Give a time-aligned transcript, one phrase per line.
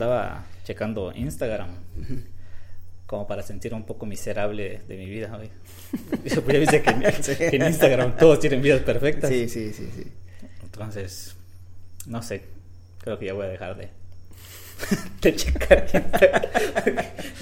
[0.00, 1.68] andaba checando Instagram
[3.04, 5.50] como para sentir un poco miserable de mi vida hoy.
[6.24, 9.28] ya viste que, que en Instagram todos tienen vidas perfectas.
[9.28, 10.10] Sí, sí, sí, sí.
[10.62, 11.36] Entonces,
[12.06, 12.44] no sé,
[12.98, 13.90] creo que ya voy a dejar de,
[15.20, 15.86] de checar.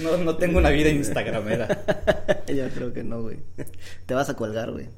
[0.01, 1.67] no, no tengo una vida instagramera.
[2.47, 3.37] Yo creo que no, güey.
[4.05, 4.89] Te vas a colgar, güey.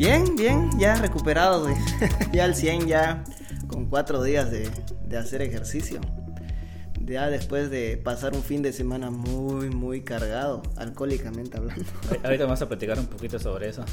[0.00, 1.74] Bien, bien, ya recuperado, güey.
[2.32, 3.22] ya al 100, ya
[3.66, 4.70] con cuatro días de,
[5.06, 6.00] de hacer ejercicio.
[7.04, 11.84] Ya después de pasar un fin de semana muy, muy cargado, alcohólicamente hablando.
[12.24, 13.84] Ahorita vamos a platicar un poquito sobre eso.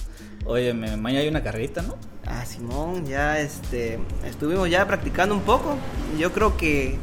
[0.45, 1.97] Oye, me- mañana hay una carrerita, ¿no?
[2.25, 5.75] Ah, Simón, ya este, estuvimos ya practicando un poco.
[6.17, 6.97] Yo creo que,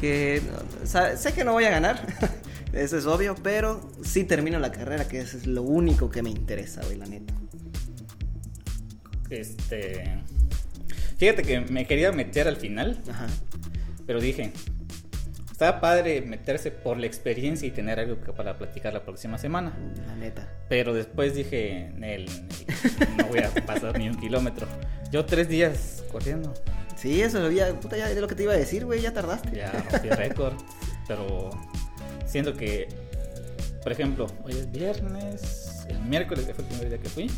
[0.00, 0.42] que
[0.82, 2.04] o sea, sé que no voy a ganar,
[2.72, 6.30] eso es obvio, pero sí termino la carrera, que eso es lo único que me
[6.30, 7.32] interesa, güey, la neta.
[9.30, 10.18] Este.
[11.18, 13.26] Fíjate que me quería meter al final, Ajá.
[14.06, 14.52] pero dije.
[15.50, 19.76] Estaba padre meterse por la experiencia y tener algo que- para platicar la próxima semana.
[20.06, 20.48] La neta.
[20.68, 22.26] Pero después dije, Nel,
[23.16, 24.68] no voy a pasar ni un kilómetro.
[25.10, 26.54] Yo tres días corriendo.
[26.94, 29.12] Sí, eso lo ya, puta, ya de lo que te iba a decir, güey, ya
[29.12, 29.50] tardaste.
[29.56, 30.54] Ya rompí récord.
[31.08, 31.50] Pero
[32.24, 32.86] siento que,
[33.82, 35.67] por ejemplo, hoy es viernes.
[35.88, 37.30] El miércoles que fue el primer día que fui.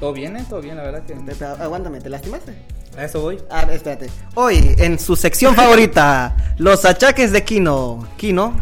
[0.00, 0.44] Todo bien, ¿eh?
[0.48, 1.14] Todo bien, la verdad que.
[1.44, 2.54] Aguántame, ¿te lastimaste?
[2.96, 3.38] A eso voy.
[3.50, 4.08] Ah, espérate.
[4.34, 8.06] Hoy, en su sección favorita, los achaques de Kino.
[8.16, 8.54] Kino.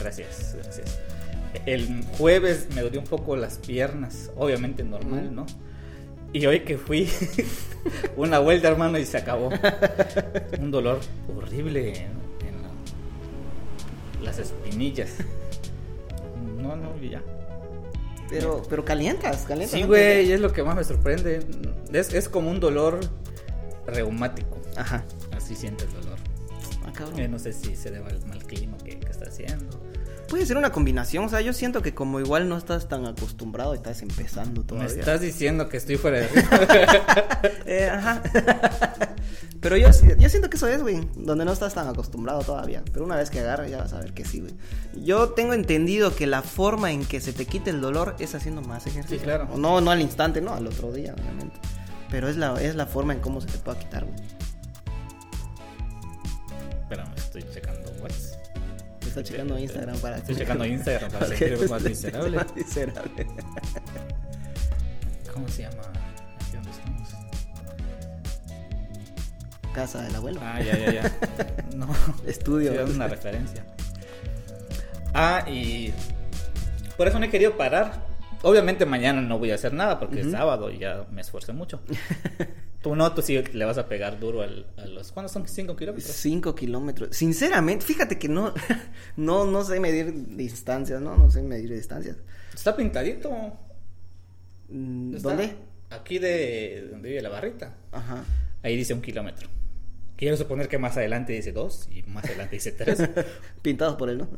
[0.00, 0.98] Gracias, gracias.
[1.66, 5.34] El jueves me dolió un poco las piernas, obviamente normal.
[5.34, 5.46] ¿no?
[6.32, 7.08] Y hoy que fui
[8.16, 9.50] una vuelta, hermano, y se acabó.
[10.60, 11.00] Un dolor
[11.36, 12.12] horrible en,
[12.46, 15.10] en la- las espinillas.
[16.64, 17.22] No, no, y ya.
[18.30, 19.78] Pero, pero calientas, calientas.
[19.78, 21.40] Sí, güey, es lo que más me sorprende.
[21.92, 23.00] Es, es como un dolor
[23.86, 24.60] reumático.
[24.76, 25.04] Ajá.
[25.36, 26.18] Así siente el dolor.
[26.86, 27.20] Ah, cabrón.
[27.20, 29.83] Eh, no sé si se debe al mal clima que, que está haciendo.
[30.34, 33.72] Puede ser una combinación, o sea, yo siento que como igual no estás tan acostumbrado,
[33.72, 34.98] estás empezando Me todavía.
[34.98, 36.26] estás diciendo que estoy fuera de.
[37.66, 38.20] Eh, ajá.
[39.60, 39.86] Pero yo,
[40.18, 42.82] yo siento que eso es, güey, donde no estás tan acostumbrado todavía.
[42.92, 44.54] Pero una vez que agarras ya vas a ver que sí, güey.
[45.04, 48.60] Yo tengo entendido que la forma en que se te quite el dolor es haciendo
[48.60, 49.18] más ejercicio.
[49.20, 49.48] Sí, claro.
[49.56, 51.60] No, no al instante, no, al otro día, obviamente.
[52.10, 54.16] Pero es la, es la forma en cómo se te puede quitar, güey.
[59.20, 62.36] Está checando Instagram para Estoy checando Instagram para sentirme más miserable.
[62.36, 63.26] Más miserable.
[65.32, 65.82] ¿Cómo se llama?
[66.40, 67.08] Aquí donde estamos.
[69.72, 70.40] Casa del abuelo.
[70.42, 71.16] Ah, ya, ya, ya.
[71.76, 71.88] No.
[72.26, 72.74] Estudio.
[72.74, 73.64] Dando una referencia.
[75.12, 75.92] Ah, y
[76.96, 78.04] por eso no he querido parar.
[78.42, 81.80] Obviamente mañana no voy a hacer nada porque es sábado y ya me esfuercé mucho.
[82.84, 85.10] Tú no, tú sí le vas a pegar duro al- a los...
[85.10, 85.44] ¿Cuántos son?
[85.46, 86.04] ¿5 kilómetros?
[86.14, 87.16] 5 kilómetros.
[87.16, 88.52] Sinceramente, fíjate que no,
[89.16, 91.16] no, no sé medir distancias, ¿no?
[91.16, 92.18] No sé medir distancias.
[92.54, 93.30] Está pintadito.
[94.68, 95.56] Mm, Está ¿Dónde?
[95.90, 97.74] Aquí de donde vive la barrita.
[97.90, 98.22] Ajá.
[98.62, 99.48] Ahí dice un kilómetro.
[100.24, 102.98] Quiero suponer que más adelante dice dos y más adelante dice tres.
[103.60, 104.28] Pintados por él, ¿no?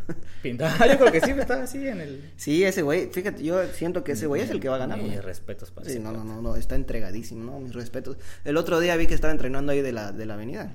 [0.42, 2.32] Pintada, yo creo que sí, está así en el.
[2.34, 5.00] Sí, ese güey, fíjate, yo siento que ese güey es el que va a ganar,
[5.00, 7.60] Mis respetos para Sí, no, no, no, no, está entregadísimo, ¿no?
[7.60, 8.16] Mis respetos.
[8.44, 10.74] El otro día vi que estaba entrenando ahí de la, de la avenida.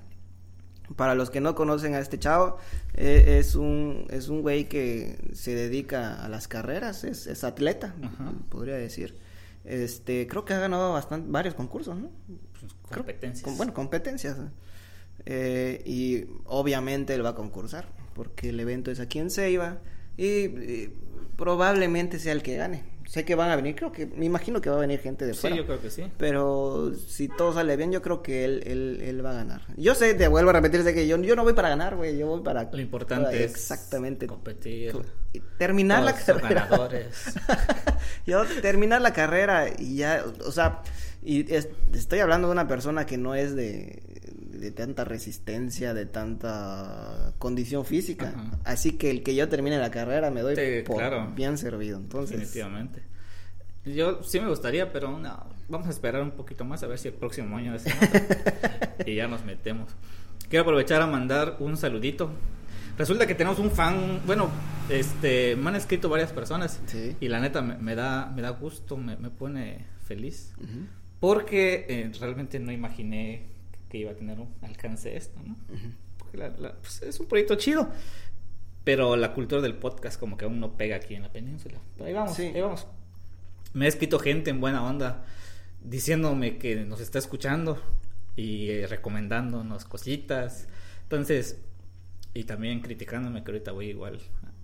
[0.96, 2.58] Para los que no conocen a este chavo,
[2.94, 7.94] eh, es un es un güey que se dedica a las carreras, es, es atleta,
[8.02, 8.32] Ajá.
[8.48, 9.18] podría decir.
[9.66, 12.10] Este, creo que ha ganado bastante, varios concursos, ¿no?
[12.60, 13.44] Pues, Creo- competencias.
[13.44, 14.38] con- bueno, competencias.
[15.26, 19.78] Eh, y obviamente él va a concursar, porque el evento es aquí en Ceiba
[20.18, 20.94] y, y
[21.38, 22.84] probablemente sea el que gane.
[23.08, 25.34] Sé que van a venir, creo que, me imagino que va a venir gente de
[25.34, 25.56] Sí, fuera.
[25.58, 26.04] yo creo que sí.
[26.18, 29.62] Pero si todo sale bien, yo creo que él, él, él va a ganar.
[29.76, 32.18] Yo sé, te vuelvo a repetir, sé que yo, yo no voy para ganar, güey,
[32.18, 32.70] yo voy para...
[32.72, 34.28] Lo importante para- es Exactamente.
[34.28, 34.94] competir.
[35.58, 36.68] Terminar la carrera.
[36.70, 37.34] ganadores.
[38.26, 40.82] Yo terminar la carrera y ya, o sea,
[41.24, 44.02] y es- estoy hablando de una persona que no es de,
[44.62, 48.34] de tanta resistencia, de tanta condición física.
[48.64, 51.32] Así que el que yo termine la carrera me doy Sí, por claro.
[51.36, 51.98] bien servido.
[51.98, 53.02] Entonces, Definitivamente.
[53.84, 55.46] Yo sí me gustaría, pero no.
[55.68, 58.00] Vamos a esperar un poquito más a ver si el próximo año hacemos
[59.06, 59.90] y ya nos metemos.
[60.50, 62.32] Quiero aprovechar a mandar un saludito.
[62.98, 64.50] Resulta que tenemos un fan, bueno,
[64.90, 67.16] este, me han escrito varias personas Sí.
[67.20, 70.54] y la neta me, me da, me da gusto, me, me pone feliz.
[70.58, 70.86] Ujú,
[71.20, 73.48] Porque eh, realmente no imaginé
[73.92, 75.54] que iba a tener un alcance esto, ¿no?
[75.74, 75.92] ujú.
[76.18, 77.90] Porque la- la- pues, es un proyecto chido.
[78.84, 81.78] Pero la cultura del podcast como que aún no pega aquí en la península.
[81.96, 82.44] Pero ahí vamos, Sí.
[82.44, 82.88] ahí vamos.
[83.74, 85.24] Me ha escrito gente en buena onda
[85.84, 87.80] diciéndome que nos está escuchando
[88.36, 90.68] y eh, recomendándonos cositas.
[91.04, 91.60] Entonces,
[92.34, 94.20] y también criticándome que ahorita voy igual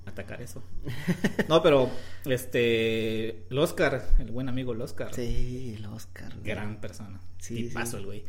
[0.05, 0.63] a atacar eso.
[1.49, 1.89] No, pero
[2.25, 6.31] este, el Oscar, el buen amigo el Oscar, Sí, el Oscar.
[6.33, 6.43] güey.
[6.45, 7.19] gran persona.
[7.39, 7.97] Sí, Tipazo sí.
[7.97, 8.23] el güey.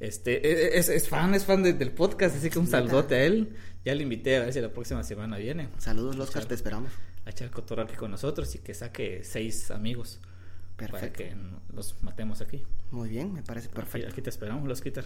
[0.00, 3.54] Este, es, es fan, es fan de- del podcast, así que un saludote a él.
[3.84, 6.92] Ya le invité a ver si la próxima semana viene Saludos, Oscar, te esperamos.
[7.24, 10.20] a echar cotorro aquí con nosotros y que saque seis amigos
[10.76, 11.18] para Perfecto.
[11.18, 12.62] que n- los matemos aquí.
[12.90, 14.08] Muy bien, me parece Aquí, perfecto.
[14.10, 15.04] aquí te esperamos, los quitar.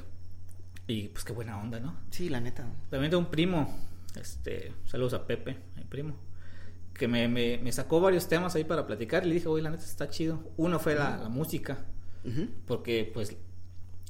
[0.87, 1.97] Y pues qué buena onda, ¿no?
[2.11, 2.67] Sí, la neta.
[2.91, 3.79] También tengo un primo,
[4.21, 6.17] este, saludos a Pepe, mi primo,
[6.93, 9.71] que me, me, me sacó varios temas ahí para platicar y le dije, oye, la
[9.71, 10.53] neta está chido.
[10.57, 11.79] Uno fue la, la música,
[12.25, 12.49] Ujú.
[12.67, 13.37] porque pues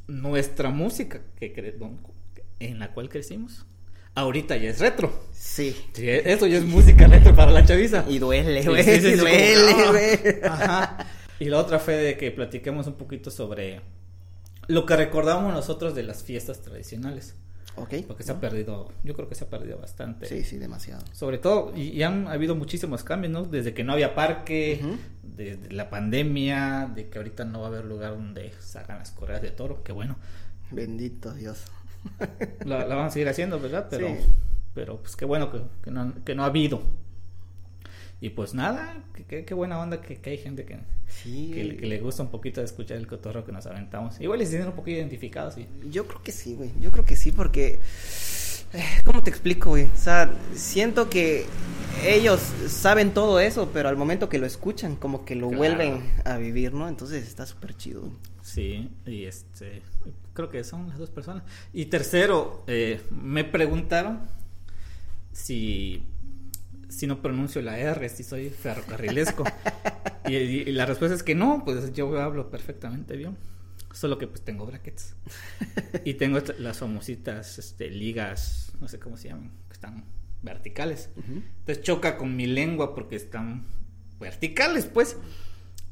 [0.06, 1.76] nuestra música que cre-
[2.60, 3.66] en la cual crecimos,
[4.14, 5.12] ahorita ya es retro.
[5.32, 5.76] Sí.
[5.92, 8.04] Sí, eso ya es música retro para la chaviza.
[8.08, 8.84] Y duele, güey.
[8.84, 10.18] sí, sí, sí, duele, como- güey.
[10.44, 11.06] Ajá.
[11.38, 13.80] Y la otra fue de que platiquemos un poquito sobre
[14.68, 17.34] lo que recordamos nosotros de las fiestas tradicionales.
[17.76, 17.94] Ok.
[18.06, 20.26] Porque se ha perdido, yo creo que se ha perdido bastante.
[20.26, 21.02] Sí, sí, demasiado.
[21.12, 23.44] Sobre todo, y, y han habido muchísimos cambios, ¿no?
[23.44, 24.96] Desde que no había parque, Ujú.
[25.22, 29.40] desde la pandemia, de que ahorita no va a haber lugar donde sacan las correas
[29.42, 30.16] de toro, que bueno,
[30.70, 31.64] Bendito Dios.
[32.64, 33.86] la, la van a seguir haciendo, ¿verdad?
[33.90, 34.14] Pero, Sí.
[34.74, 36.82] pero pues qué bueno que, que no, que no ha habido.
[38.22, 40.78] Y pues nada, qué buena onda que, que hay gente que,
[41.08, 41.50] Sí.
[41.52, 44.18] que, le- que le gusta un poquito escuchar el cotorro que nos aventamos.
[44.20, 45.66] Igual les sienten un poquito identificados, sí.
[45.90, 46.70] Yo creo que sí, güey.
[46.80, 47.80] Yo creo que sí, porque.
[48.74, 49.86] eh, ¿Cómo te explico, güey?
[49.86, 51.44] O sea, siento que
[52.06, 55.58] ellos saben todo eso, pero al momento que lo escuchan, como que lo Claro.
[55.58, 56.88] vuelven a vivir, ¿no?
[56.88, 58.08] Entonces está súper chido.
[58.40, 59.82] Sí, y este,
[60.32, 61.42] creo que son las dos personas.
[61.72, 64.20] Y tercero, eh, me preguntaron
[65.32, 66.02] si,
[66.92, 69.44] si no pronuncio la R, si soy ferrocarrilesco.
[70.28, 73.36] y, la respuesta es que no, pues yo hablo perfectamente bien.
[73.92, 75.14] Solo que pues tengo brackets.
[76.04, 80.04] y tengo las famositas este, ligas, no sé cómo se llaman, que están
[80.42, 81.10] verticales.
[81.16, 83.66] Entonces choca con mi lengua porque están
[84.20, 85.16] verticales, pues.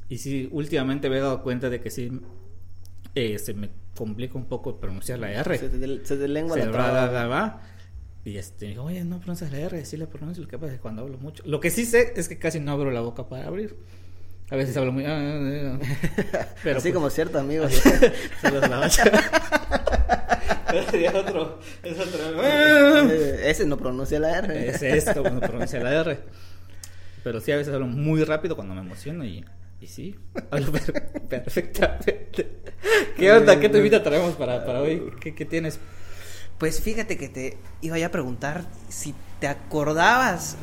[0.07, 2.11] Y sí, últimamente me he dado cuenta de que sí
[3.15, 5.57] eh, se me complica un poco pronunciar la R.
[5.57, 7.61] Se te, se te lengua Se la traba.
[8.23, 10.73] Y este, me dijo, oye, no pronuncias la R, sí la pronuncio, lo que pasa
[10.73, 11.43] es que cuando hablo mucho.
[11.45, 13.75] Lo que sí sé es que casi no abro la boca para abrir.
[14.51, 15.05] A veces hablo muy.
[15.05, 15.79] ah, ah,
[16.33, 16.47] ah.
[16.63, 17.65] Pero Así pues, como cierto amigo.
[18.41, 18.89] saludos a la
[20.91, 21.59] sería otro.
[21.83, 22.43] Es otro.
[22.43, 24.69] Eh, Ese no pronuncia la R.
[24.69, 26.19] Es esto cuando pronuncia la R.
[27.23, 29.43] Pero sí, a veces hablo muy rápido cuando me emociono y,
[29.79, 30.15] y sí,
[30.49, 32.61] hablo per- perfectamente.
[33.15, 33.59] ¿Qué onda?
[33.59, 35.11] ¿Qué te traemos para, para hoy?
[35.19, 35.79] ¿Qué, qué tienes?
[36.61, 40.57] Pues fíjate que te iba a preguntar si te acordabas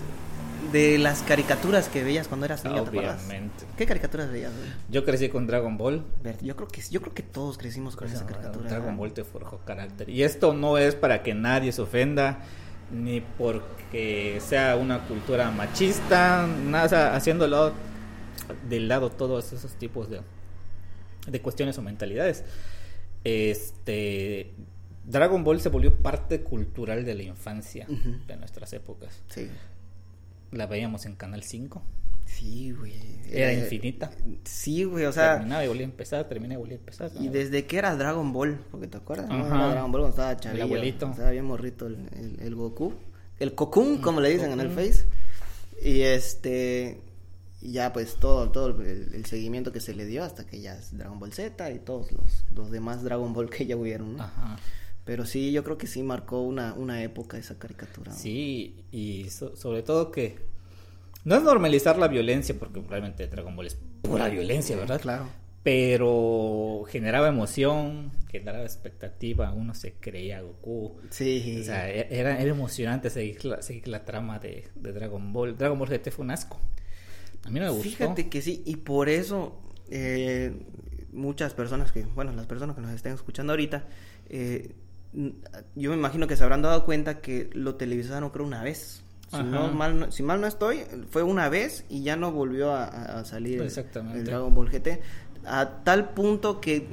[0.71, 2.83] de las caricaturas que veías cuando eras niño.
[2.83, 3.65] Obviamente.
[3.77, 4.53] ¿Qué caricaturas veías?
[4.57, 4.69] güey?
[4.91, 6.05] Yo crecí con Dragon Ball.
[6.41, 8.71] Yo creo que yo creo que todos crecimos con esa caricatura.
[8.71, 10.09] Dragon Ball te forjó carácter.
[10.09, 12.45] Y esto no es para que nadie se ofenda,
[12.93, 17.73] ni porque sea una cultura machista, nada, o sea, haciéndolo
[18.69, 20.21] de lado todos esos tipos de,
[21.27, 22.45] de cuestiones o mentalidades.
[23.25, 24.55] Este
[25.11, 27.87] Dragon Ball se volvió parte cultural de la infancia
[28.27, 29.23] de nuestras épocas.
[29.29, 29.49] Sí.
[30.53, 31.83] La veíamos en Canal 5.
[32.27, 32.93] Sí, güey.
[33.31, 34.11] Era Eh, infinita.
[34.45, 37.11] Sí, güey, o sea, terminaba y volvía a empezar, terminaba y volvía a empezar.
[37.19, 39.47] y desde que era Dragon Ball, porque te acuerdas, ¿no?
[39.47, 41.11] Era Dragon Ball cuando estaba chavillo, abuelito.
[41.11, 42.93] estaba bien morrito el, el, el Goku,
[43.39, 44.71] el Cocoon, como le dicen en el.
[44.71, 45.07] Face.
[45.83, 47.01] Y este
[47.61, 50.75] y ya pues todo todo el, el seguimiento que se le dio hasta que ya
[50.77, 54.23] es Dragon Ball Z y todos los, los demás Dragon Ball que ya hubieron, ¿no?
[54.25, 54.59] Ajá.
[55.09, 58.13] Pero sí, yo creo que sí marcó una, una época esa caricatura.
[58.13, 58.19] ¿no?
[58.19, 60.37] Sí, y so- sobre todo que
[61.25, 65.01] no es normalizar la violencia, porque realmente Dragon Ball es pura violencia, ¿verdad?
[65.01, 65.27] Claro.
[65.63, 70.99] Pero generaba emoción, generaba expectativa, uno se creía Goku.
[71.09, 71.57] Sí.
[71.59, 75.57] O sea, e- era, era emocionante seguir la, seguir la trama de, de Dragon Ball.
[75.57, 76.61] Dragon Ball GT fue un asco.
[77.45, 77.85] A mí no me gustó.
[77.89, 79.59] Fíjate que sí, y por eso
[79.91, 80.53] eh,
[81.13, 83.87] muchas personas que, bueno, las personas que nos estén escuchando ahorita,
[84.29, 84.75] eh,
[85.13, 89.03] yo me imagino que se habrán dado cuenta que lo televisaron creo una vez.
[89.31, 92.73] Si, no, mal, no- si mal no estoy, fue una vez y ya no volvió
[92.75, 94.19] a, salir el- Exactamente.
[94.21, 95.01] el Dragon Ball GT.
[95.45, 96.87] A tal punto que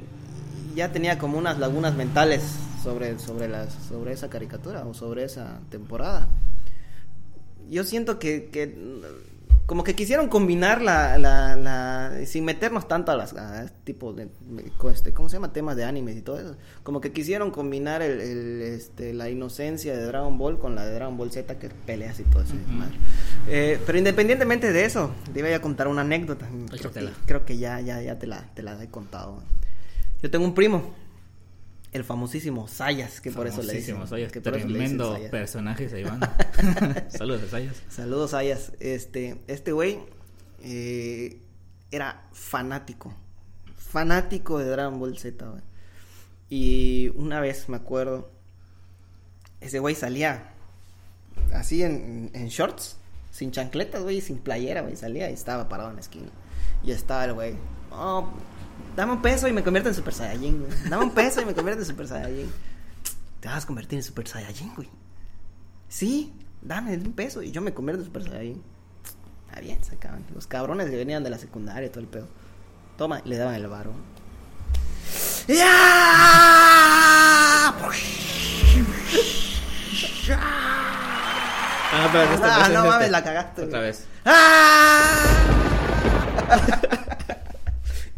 [0.74, 2.42] ya tenía como unas lagunas mentales
[2.82, 6.28] sobre, sobre, las, sobre esa caricatura o sobre esa temporada.
[7.70, 8.66] yo siento que, que
[9.66, 14.12] como que quisieron combinar la, la, la sin meternos tanto a las a este tipo
[14.12, 14.28] de
[14.92, 15.52] este, ¿cómo se llama?
[15.52, 16.56] temas de animes y todo eso.
[16.84, 20.94] Como que quisieron combinar el, el, este, la inocencia de Dragon Ball con la de
[20.94, 22.54] Dragon Ball Z que peleas y todo eso.
[23.48, 26.46] eh, pero independientemente de eso, te iba a contar una anécdota.
[26.70, 26.92] Creo,
[27.26, 29.42] creo que ya, ya, ya te la, te la he contado.
[30.22, 30.94] Yo tengo un primo
[31.96, 34.06] el famosísimo Sayas, que por eso le dicen.
[34.06, 36.20] Sayas, que tremendo personaje se iban.
[37.08, 37.82] Saludos Sayas.
[37.88, 38.72] Saludos Sayas.
[38.80, 39.98] Este, este güey
[40.62, 41.40] eh,
[41.90, 43.14] era fanático,
[43.76, 45.62] fanático de Dragon Ball Z, güey.
[46.48, 48.30] Y una vez me acuerdo,
[49.60, 50.52] ese güey salía
[51.52, 52.98] así en, en shorts,
[53.32, 56.30] sin chancletas, güey, sin playera, güey, salía y estaba parado en la esquina.
[56.84, 57.54] Y estaba el güey,
[57.90, 58.30] oh,
[58.96, 60.72] Dame un peso y me convierto en Super Saiyajin, güey.
[60.88, 62.50] Dame un peso y me convierto en Super Saiyajin.
[63.40, 64.88] Te vas a convertir en Super Saiyajin, güey.
[65.86, 68.62] Sí, dame un peso y yo me convierto en Super Saiyajin.
[69.46, 70.24] Está bien, sacaban.
[70.34, 72.26] Los cabrones que venían de la secundaria y todo el pedo.
[72.96, 73.92] Toma, le daban el varo.
[75.46, 75.66] ¡Ya!
[81.98, 83.62] Ah, pero ah, no mames, la cagaste.
[83.62, 84.06] Otra vez.
[84.24, 85.22] ¡Ah!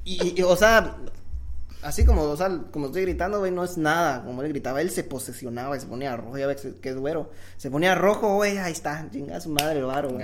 [0.09, 0.97] Y, o sea,
[1.83, 4.25] así como, o sea, como estoy gritando, güey, no es nada.
[4.25, 7.31] Como él gritaba, él se posesionaba y se ponía rojo, ya ves que es güero.
[7.59, 10.17] Se ponía rojo, güey, ahí está, chinga su madre el varo,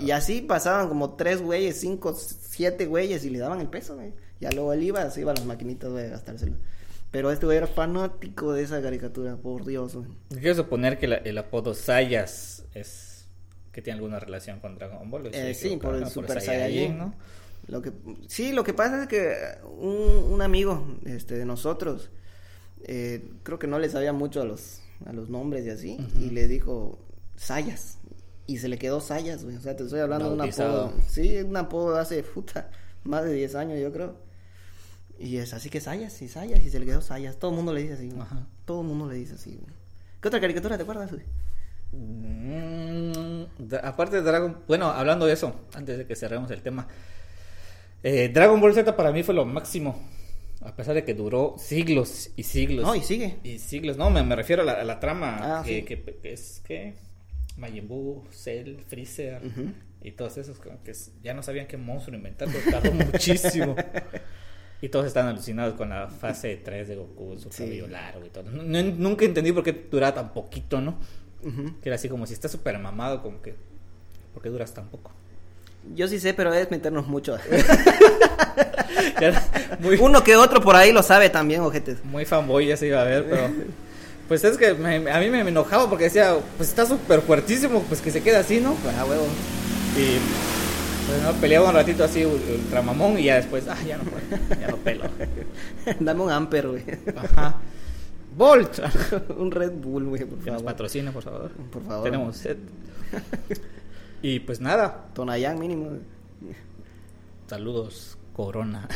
[0.00, 4.12] Y así pasaban como tres güeyes, cinco, siete güeyes y le daban el peso, güey.
[4.38, 6.54] Ya luego él iba, se iba a las maquinitas, güey, a gastárselo.
[7.10, 10.08] Pero este güey era fanático de esa caricatura, por Dios, güey.
[10.30, 13.26] Quiero suponer que el apodo Sayas es
[13.72, 15.30] que tiene alguna relación con Dragon Ball.
[15.32, 17.14] Eh, sí, por el Super Saiyajin, ¿no?
[17.68, 17.92] Lo que,
[18.26, 19.34] sí, lo que pasa es que
[19.78, 22.10] un, un amigo este, de nosotros,
[22.84, 26.30] eh, creo que no le sabía mucho a los, a los nombres y así, y
[26.30, 26.98] le dijo
[27.36, 27.98] Sayas.
[28.46, 29.56] Y se le quedó Sayas, güey.
[29.56, 30.92] O sea, te estoy hablando de un apodo.
[31.08, 32.70] Sí, un apodo hace puta,
[33.04, 34.16] más de 10 años, yo creo.
[35.18, 37.38] Y es así que Sayas y Sayas, y se le quedó Sayas.
[37.38, 38.12] Todo el mundo le dice así,
[38.64, 39.72] Todo el mundo le dice así, güey.
[40.20, 41.24] ¿Qué otra caricatura te acuerdas, güey?
[41.92, 43.44] Mm,
[43.82, 46.88] aparte de Dragon, bueno, hablando de eso, antes de que cerremos el tema,
[48.02, 50.00] eh, Dragon Ball Z para mí fue lo máximo.
[50.60, 52.84] A pesar de que duró siglos y siglos.
[52.84, 53.38] No, y sigue.
[53.42, 53.96] Y siglos.
[53.96, 56.94] No, me, refiero a la, trama ah, que, que, es que
[57.56, 59.40] Majin Buu, Cell, Freezer
[60.02, 60.92] y todos esos como que
[61.22, 63.76] ya no sabían qué monstruo inventar, tardó muchísimo.
[64.80, 68.50] Y todos están alucinados con la fase 3 de Goku, su cabello largo y todo.
[68.50, 70.98] nunca entendí por qué duraba tan poquito, ¿no?
[71.80, 73.54] Que era así como si estás súper mamado, como que...
[74.32, 75.12] ¿Por qué duras tan poco?
[75.94, 77.36] Yo sí sé, pero es meternos mucho.
[80.00, 82.04] Uno que otro por ahí lo sabe también, ojetes.
[82.04, 83.50] Muy fanboy ya se iba a ver, pero...
[84.28, 88.10] Pues es que a mí me enojaba porque decía, pues está súper fuertísimo, pues que
[88.10, 88.74] se quede así, ¿no?
[88.74, 89.26] Pues a huevo.
[89.96, 90.16] Y
[91.06, 94.04] pues no, peleaba un ratito así ultramamón y ya después, ah, ya no
[94.58, 95.04] ya no pelo.
[96.00, 96.82] Dame un amper, güey.
[97.16, 97.56] Ajá.
[98.34, 98.78] Volt.
[99.36, 100.52] un Red Bull, güey, por favor.
[100.54, 101.50] nos patrocina, por favor.
[101.50, 102.04] Por favor.
[102.04, 102.58] Tenemos set.
[104.22, 105.08] Y pues nada.
[105.14, 105.98] Tonayán mínimo.
[107.48, 108.88] Saludos, Corona.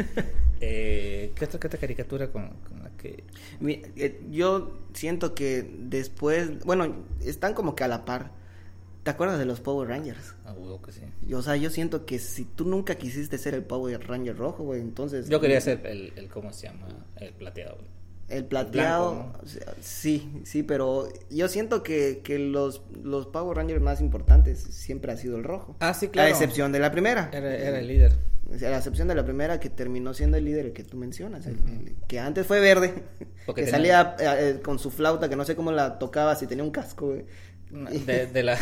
[0.60, 2.50] eh, ¿qué, otra, caricatura con,
[2.82, 3.24] la que...?
[3.62, 6.64] Eh, yo siento que después...
[6.64, 8.32] Bueno, están como que a la par.
[9.02, 10.34] ¿Te acuerdas de los Power Rangers?
[10.44, 11.34] Ah, que sí.
[11.34, 14.80] o sea, yo siento que si tú nunca quisiste ser el Power Ranger rojo, güey,
[14.80, 15.28] entonces...
[15.28, 16.86] Yo quería ser el, el ¿cómo se llama?
[17.16, 17.78] El plateado,
[18.30, 19.32] el plateado,
[19.80, 25.16] sí, sí, pero yo siento que, que los, los Power Rangers más importantes siempre ha
[25.16, 25.76] sido el rojo.
[25.80, 26.28] Ah, sí, claro.
[26.28, 27.28] A excepción de la primera.
[27.32, 28.12] Era, el líder.
[28.52, 31.44] A la excepción de la primera que terminó siendo el líder que tú mencionas,
[32.06, 32.94] que antes fue verde,
[33.54, 36.64] que salía eh, eh, con su flauta, que no sé cómo la tocaba, si tenía
[36.64, 37.14] un casco,
[37.70, 38.58] De, la...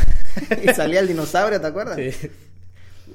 [0.63, 1.97] y salía el dinosaurio, ¿te acuerdas?
[1.97, 2.31] Sí.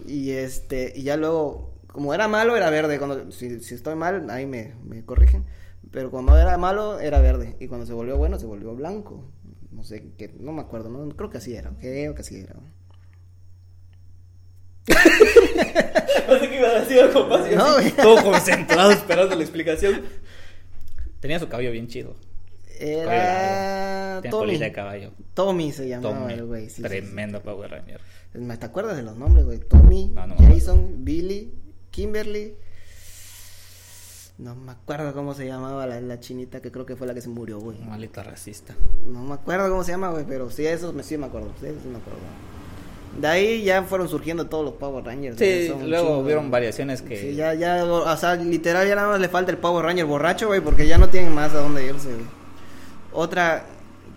[0.07, 2.99] Y este, y ya luego, como era malo, era verde.
[2.99, 5.45] Cuando, si, si estoy mal, ahí me, me corrigen
[5.93, 7.55] pero cuando era malo, era verde.
[7.59, 9.29] Y cuando se volvió bueno, se volvió blanco.
[9.71, 11.71] No sé, qué, no me acuerdo, no, creo que así era.
[11.79, 12.55] Creo que así era.
[16.27, 17.47] no sé qué iba a decir, compa.
[17.47, 20.01] No, todo concentrado esperando la explicación.
[21.19, 22.15] Tenía su cabello bien chido.
[22.79, 24.57] Era Tommy.
[24.57, 25.11] de caballo.
[25.35, 26.69] Tommy se llamaba el güey.
[26.69, 28.01] Tremendo Power Ranger.
[28.59, 29.59] ¿Te acuerdas de los nombres, güey?
[29.59, 31.53] Tommy, Jason, Billy,
[31.91, 32.55] Kimberly.
[34.37, 37.29] No me acuerdo cómo se llamaba la, chinita que creo que fue la que se
[37.29, 37.77] murió, güey.
[37.79, 38.73] Malita racista.
[39.07, 41.49] No me acuerdo cómo se llama, güey, pero sí, eso me, sí me acuerdo.
[41.61, 42.19] Sí, sí me acuerdo.
[43.19, 45.37] De ahí ya fueron surgiendo todos los Power Rangers.
[45.37, 47.15] Sí, luego hubieron variaciones que...
[47.15, 50.47] Sí, ya, ya, o sea, literal ya nada más le falta el Power Ranger borracho,
[50.47, 52.25] güey, porque ya no tienen más a dónde irse, güey.
[53.13, 53.65] Otra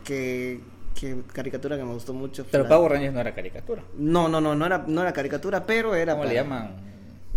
[0.02, 0.60] que,
[0.98, 2.46] que caricatura que me gustó mucho.
[2.50, 3.82] Pero la- Power Rangers no era caricatura.
[3.98, 6.14] No, no, no, no era, no era caricatura, pero era.
[6.14, 6.76] ¿Cómo le llaman?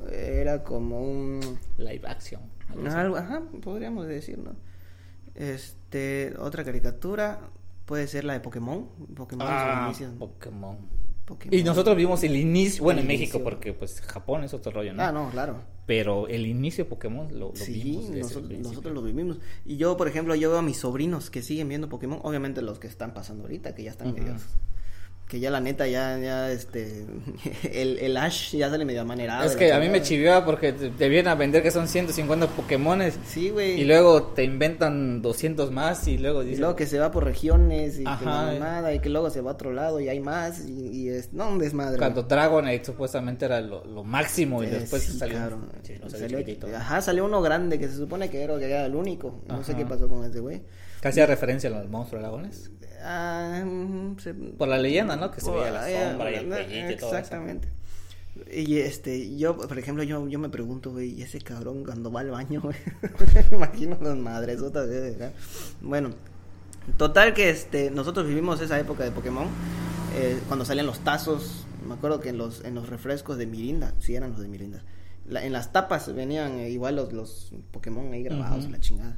[0.10, 1.60] Era como un.
[1.78, 2.40] Live action.
[2.94, 4.56] Algo ajá, podríamos decir, ¿no?
[5.36, 7.40] Este, otra caricatura
[7.86, 8.86] puede ser la de Pokémon.
[9.16, 10.10] Pokémon es Ah, inicio.
[10.18, 10.78] Pokémon.
[11.26, 11.54] Pokémon.
[11.60, 14.94] Y nosotros vimos el inicio, bueno, El en México, porque pues Japón es otro rollo,
[14.94, 15.04] ¿no?
[15.04, 15.58] Ah, no, claro.
[15.86, 19.38] Pero el inicio de Pokémon lo, lo sí, vimos nosotros, nosotros lo vivimos.
[19.66, 22.20] Y yo, por ejemplo, yo veo a mis sobrinos que siguen viendo Pokémon.
[22.24, 24.18] Obviamente los que están pasando ahorita, que ya están Ujú.
[24.20, 24.42] medios.
[25.30, 27.06] Que ya la neta, ya, ya, este.
[27.72, 29.44] El, el Ash ya sale medio amanerado.
[29.46, 31.88] Es y que a mí me chiviaba porque te, te vienen a vender que son
[31.88, 33.80] 150 Pokémones Sí, güey.
[33.80, 36.62] y luego te inventan 200 más y luego Y dicen...
[36.62, 38.60] luego que se va por regiones y que la eh.
[38.60, 41.32] mamada, y que luego se va a otro lado y hay más y, y es
[41.32, 42.00] no un desmadre.
[42.00, 45.38] Cuando Dragonite supuestamente era lo, lo máximo y Eh, después sí, salió...
[45.38, 45.70] cabrón.
[45.84, 46.40] Sí, no salió
[46.76, 49.44] ajá, salió uno grande que se supone que era, que era el único.
[49.48, 50.64] No sé qué pasó con ese güey.
[51.00, 52.72] Que hacía referencia a los monstruos dragones.
[53.04, 55.32] Mm, se- Por la leyenda, ¿no?
[55.32, 57.18] Que se veía la sombra y el y todo eso.
[57.18, 57.68] Exactamente.
[58.54, 62.22] Y este, yo, por ejemplo, yo, yo me pregunto, güey, ¿y ese cabrón cuando va
[62.22, 62.76] al baño, güey?
[63.52, 65.34] me imagino las madres otra vez, ¿verdad?
[65.82, 66.12] Bueno,
[66.98, 69.48] total que este, nosotros vivimos esa época de Pokémon,
[70.16, 73.94] eh, cuando salían los tazos, me acuerdo que en los, en los refrescos de Mirinda,
[74.00, 74.84] sí eran los de Mirinda,
[75.28, 78.72] la- en las tapas venían eh, igual los, los Pokémon ahí grabados, Ujú.
[78.72, 79.18] la chingada.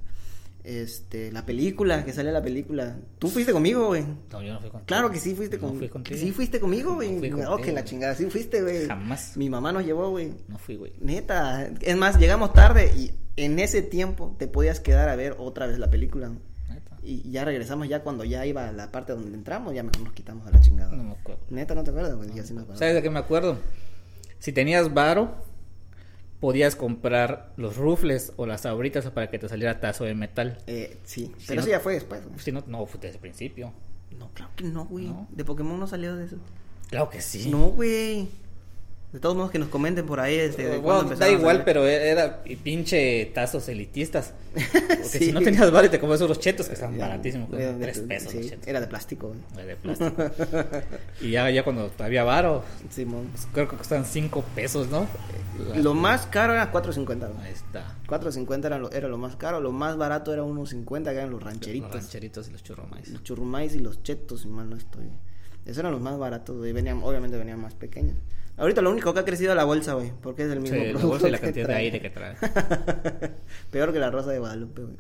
[0.64, 2.96] Este, la película, que sale la película.
[3.18, 4.04] Tú fuiste conmigo, güey.
[4.32, 4.86] No, yo no fui contigo.
[4.86, 6.20] Claro que sí fuiste No con- fui contigo.
[6.20, 7.14] Sí fuiste conmigo, güey.
[7.14, 8.86] No fui No, que la chingada, sí fuiste, güey.
[8.88, 9.36] Jamás.
[9.38, 10.34] Mi mamá nos llevó, güey.
[10.48, 10.94] No fui, güey.
[11.00, 11.68] Neta.
[11.82, 15.80] Es más, llegamos tarde y en ese tiempo te podías quedar a ver otra vez
[15.80, 16.30] la película.
[16.70, 16.98] Neta.
[17.02, 20.14] Y ya regresamos ya cuando ya iba a la parte donde entramos, ya mejor nos
[20.14, 20.92] quitamos a la chingada.
[20.96, 21.42] No me acuerdo.
[21.50, 22.30] Neta, ¿no te acuerdas, güey?
[22.36, 22.54] Yo sí.
[22.76, 23.58] ¿Sabes de qué me acuerdo?
[24.38, 25.36] Si tenías varo,
[26.42, 30.58] podías comprar los rufles o las abritas para que te saliera tazo de metal.
[30.68, 32.26] Eh, sí, pero no- eso ya fue después.
[32.26, 32.38] güey.
[32.40, 33.72] Si no, no fue desde el principio.
[34.20, 35.06] No, claro que no, güey.
[35.08, 35.28] ¿No?
[35.32, 36.36] De Pokémon no salió de eso.
[36.90, 37.50] Claro que sí.
[37.50, 38.28] No, güey.
[39.12, 42.44] De todos modos que nos comenten por ahí este, de Bueno, da igual, pero era
[42.64, 44.34] pinche tazos elitistas.
[44.54, 45.26] Porque Sí.
[45.26, 48.00] si no tenías y te comes unos chetos que Ya, baratísimos, era son de- tres
[48.00, 48.68] pesos sí, los chetos.
[48.68, 49.36] Era de plástico.
[49.56, 50.24] Era de plástico.
[51.22, 53.28] y ya, ya cuando había varo, Simón.
[53.34, 55.06] pues, creo que costaban cinco pesos, ¿no?
[55.76, 57.06] Lo más caro era 4.50.
[57.06, 57.48] güey.
[57.48, 57.98] Ahí está.
[58.08, 59.60] 4.50 era lo, era lo más caro.
[59.60, 61.92] Lo más barato era 1.50 que eran los rancheritos.
[61.94, 63.10] Los rancheritos y los churromais.
[63.10, 65.06] Los churrumais y los chetos, si mal no estoy.
[65.66, 66.72] Esos eran los más baratos, güey.
[66.72, 68.16] Venían, obviamente venían más pequeños.
[68.62, 70.12] Ahorita lo único que ha crecido es la bolsa, güey.
[70.22, 72.36] Porque es el mismo Sí, la producto bolsa y la cantidad de aire que trae.
[73.72, 74.98] Peor que la rosa de Guadalupe, güey.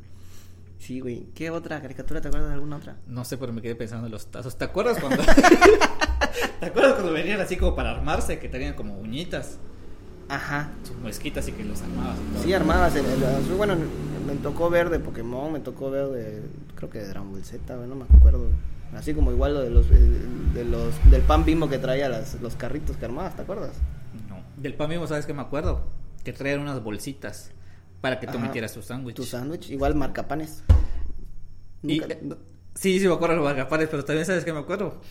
[0.79, 1.27] Sí, güey.
[1.35, 2.21] ¿Qué otra caricatura?
[2.21, 2.97] ¿Te acuerdas de alguna otra?
[3.07, 4.57] No sé, pero me quedé pensando en los tazos.
[4.57, 5.23] ¿Te acuerdas cuando.?
[6.59, 8.39] ¿Te acuerdas cuando venían así como para armarse?
[8.39, 9.59] Que tenían como uñitas,
[10.27, 10.71] Ajá.
[10.83, 12.17] sus muesquitas y que los armabas.
[12.17, 12.43] y todo?
[12.43, 12.95] Sí, armadas.
[12.95, 13.75] el- el- el- bueno,
[14.25, 16.41] me tocó ver de Pokémon, me tocó ver de.
[16.75, 18.47] Creo que de Dragon Ball Z, no me acuerdo.
[18.95, 22.39] Así como igual lo de los, el- de los del pan bimbo que traía las,
[22.41, 23.71] los carritos que armabas, ¿te acuerdas?
[24.29, 24.41] No.
[24.57, 25.85] Del pan mismo, ¿sabes qué me acuerdo?
[26.23, 27.51] Que traían unas bolsitas
[28.01, 28.47] para que tú Ajá.
[28.47, 29.15] metieras tu sándwich.
[29.15, 30.63] Tu sándwich, igual marcapanes.
[31.83, 32.19] Y, Nunca- eh,
[32.75, 35.01] sí, sí me acuerdo los marcapanes, pero también sabes qué me acuerdo.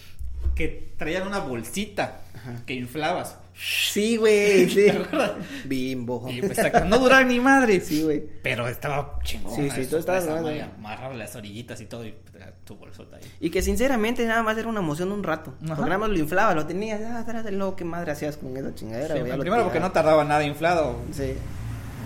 [0.54, 2.62] Que traían una bolsita Ajá.
[2.66, 3.38] que inflabas.
[3.54, 4.86] Sí, güey, sí.
[5.64, 6.26] Bimbo.
[6.30, 7.80] Y pues no duraba ni madre.
[7.80, 8.22] Sí, güey.
[8.42, 9.54] Pero estaba chingón.
[9.54, 10.26] Sí, sí, tú estabas.
[10.28, 13.22] Amarrar las orillitas y todo y era tu bolsota ahí.
[13.40, 15.54] Y que sinceramente nada más era una emoción de un rato.
[15.60, 19.14] Más lo inflabas, lo tenías, ah, espérate, luego qué madre hacías con esa chingadera.
[19.14, 20.96] Sí, primero porque no tardaba nada inflado.
[21.12, 21.34] Sí,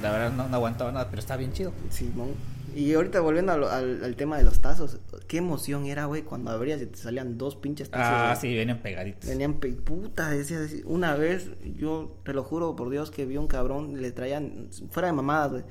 [0.03, 1.73] La verdad no, no aguantaba nada, pero está bien chido.
[1.91, 2.54] Simón.
[2.75, 6.23] Y ahorita volviendo a lo- al, al tema de los tazos, qué emoción era, güey,
[6.23, 8.07] cuando abrías y te salían dos pinches tazos.
[8.07, 8.41] Ah, güey.
[8.53, 9.29] sí, venían pegaditos.
[9.29, 13.37] Venían pe- puta, decía, decía, una vez, yo te lo juro por Dios que vi
[13.37, 15.65] un cabrón, le traían, fuera de mamadas, güey,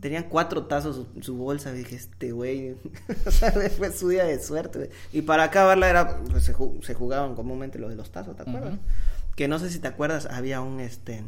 [0.00, 2.76] tenían cuatro tazos su, su bolsa, dije, este güey,
[3.26, 4.90] o sea, fue su día de suerte, güey.
[5.12, 8.42] Y para acabarla era, pues se, ju- se jugaban comúnmente lo de los tazos, ¿te
[8.42, 8.74] acuerdas?
[8.74, 8.82] Ujú.
[9.36, 11.22] Que no sé si te acuerdas, había un, este,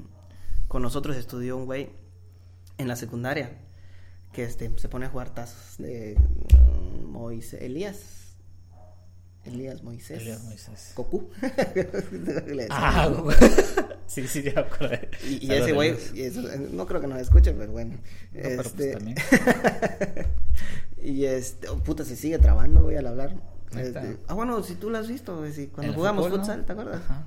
[0.69, 1.91] con nosotros estudió un güey
[2.79, 3.59] en la secundaria,
[4.33, 6.17] que este, se pone a jugar tazos de
[6.55, 7.99] um, Moisés, Elías.
[9.45, 10.21] Elías Moisés.
[10.21, 10.93] Elías Moisés.
[10.95, 11.31] Goku.
[12.71, 13.11] Ah,
[14.07, 15.09] sí, sí, ya me acordé.
[15.27, 17.95] y, y ese güey, eh, no creo que nos escuche, pero bueno.
[17.95, 18.01] No,
[18.33, 19.17] pero, pues, este, también.
[21.03, 23.35] y este, oh, puta, se sigue trabando, güey, al hablar.
[23.77, 26.45] Este, ah, bueno, si tú lo has visto, güey, si cuando jugamos fútbol, ¿no?
[26.45, 27.01] futsal, ¿te acuerdas?
[27.03, 27.27] Ajá.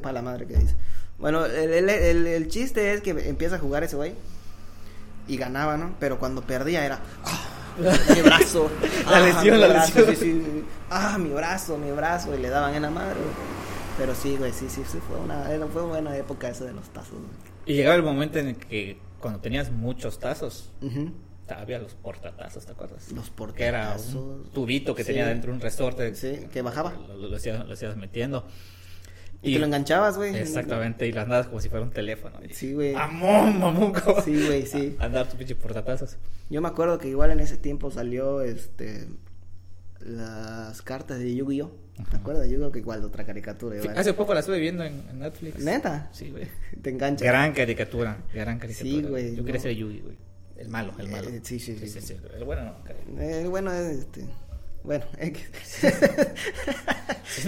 [0.00, 0.74] Para la madre que dice.
[1.18, 4.14] Bueno, el, el, el, el chiste es que empieza a jugar ese güey
[5.28, 5.94] y ganaba, ¿no?
[6.00, 7.00] Pero cuando perdía era.
[7.24, 7.46] "Ah,
[8.14, 8.70] mi brazo.
[9.10, 10.16] La ah, lesión, la brazo, lesión.
[10.16, 10.64] sí, sí.
[10.90, 12.34] Ah, mi brazo, mi brazo.
[12.34, 13.34] Y le daban en la madre, güey.
[13.98, 14.98] Pero sí, güey, sí, sí, sí.
[15.06, 17.30] Fue una, fue buena época esa de los tazos, güey.
[17.66, 21.12] Y llegaba el momento en el que cuando tenías muchos tazos, Ujú.
[21.54, 23.12] había los portatazos, ¿te acuerdas?
[23.12, 24.14] Los Que era portatazos.
[24.14, 25.08] un tubito que Sí.
[25.08, 26.14] tenía dentro un resorte.
[26.14, 26.92] Sí, que bajaba.
[27.08, 28.46] Lo, lo, lo hacías, lo hacías metiendo.
[29.42, 30.36] Y, te lo enganchabas, güey.
[30.36, 32.36] Exactamente, y lo andabas como si fuera un teléfono.
[32.46, 32.92] Y- Sí, güey.
[32.92, 33.92] ¡Mamón, mamón!
[33.92, 34.96] como- Sí, güey, sí.
[34.98, 36.18] Andar tu pinche portatazos.
[36.50, 39.08] Yo me acuerdo que igual en ese tiempo salió este
[40.00, 41.70] las cartas de Yu-Gi-Oh.
[42.10, 42.72] ¿Te acuerdas de Yu-Gi-Oh?
[42.72, 43.76] Que igual otra caricatura.
[43.76, 43.98] Sí, Igual.
[43.98, 45.58] hace poco la estuve viendo en, en Netflix.
[45.62, 46.08] ¿Neta?
[46.12, 46.46] Sí, güey.
[46.80, 47.24] Te engancha.
[47.24, 48.90] Gran caricatura, gran caricatura.
[48.90, 49.62] Sí, güey, Yo quería no.
[49.62, 50.16] ser Yugi, güey.
[50.56, 51.28] El malo, el malo.
[51.30, 52.16] Eh, sí, sí, sí.
[52.36, 53.20] El bueno no.
[53.22, 54.26] Eh, bueno, este.
[54.84, 55.04] Bueno.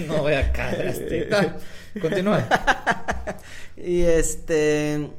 [0.07, 0.87] No voy a caer.
[0.87, 1.29] Este.
[2.01, 2.47] Continúa.
[3.77, 5.09] y este.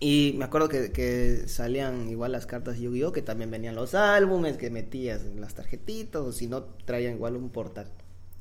[0.00, 3.12] Y me acuerdo que, que salían igual las cartas de Yu-Gi-Oh!
[3.12, 7.36] que también venían los álbumes, que metías en las tarjetitas, o si no, traían igual
[7.36, 7.86] un porta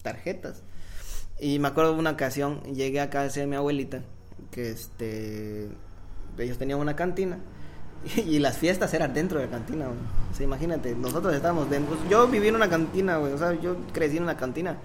[0.04, 0.62] tarjetas.
[1.40, 4.02] Y me acuerdo de una ocasión, llegué acá a decir mi abuelita,
[4.52, 5.70] que este.
[6.38, 7.40] Ellos tenían una cantina.
[8.26, 9.98] Y las fiestas eran dentro de la cantina, güey.
[10.32, 11.98] O sea, imagínate, nosotros estábamos dentro.
[12.10, 13.34] Yo viví en una cantina, güey.
[13.34, 14.78] O sea, yo crecí en una cantina.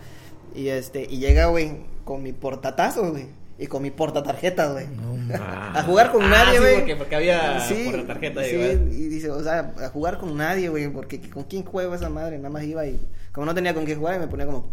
[0.54, 3.26] Y este, y llega, güey, con mi portatazo, güey.
[3.58, 4.86] Y con mi portatarjetas, güey.
[5.34, 6.74] A jugar con Ah, nadie, sí, güey.
[6.78, 8.88] porque, porque había sí, igual.
[8.92, 12.38] y dice, o sea, a jugar con nadie, güey, porque con quién juego esa madre,
[12.38, 12.98] nada más iba y
[13.32, 14.72] como no tenía con qué jugar, me ponía como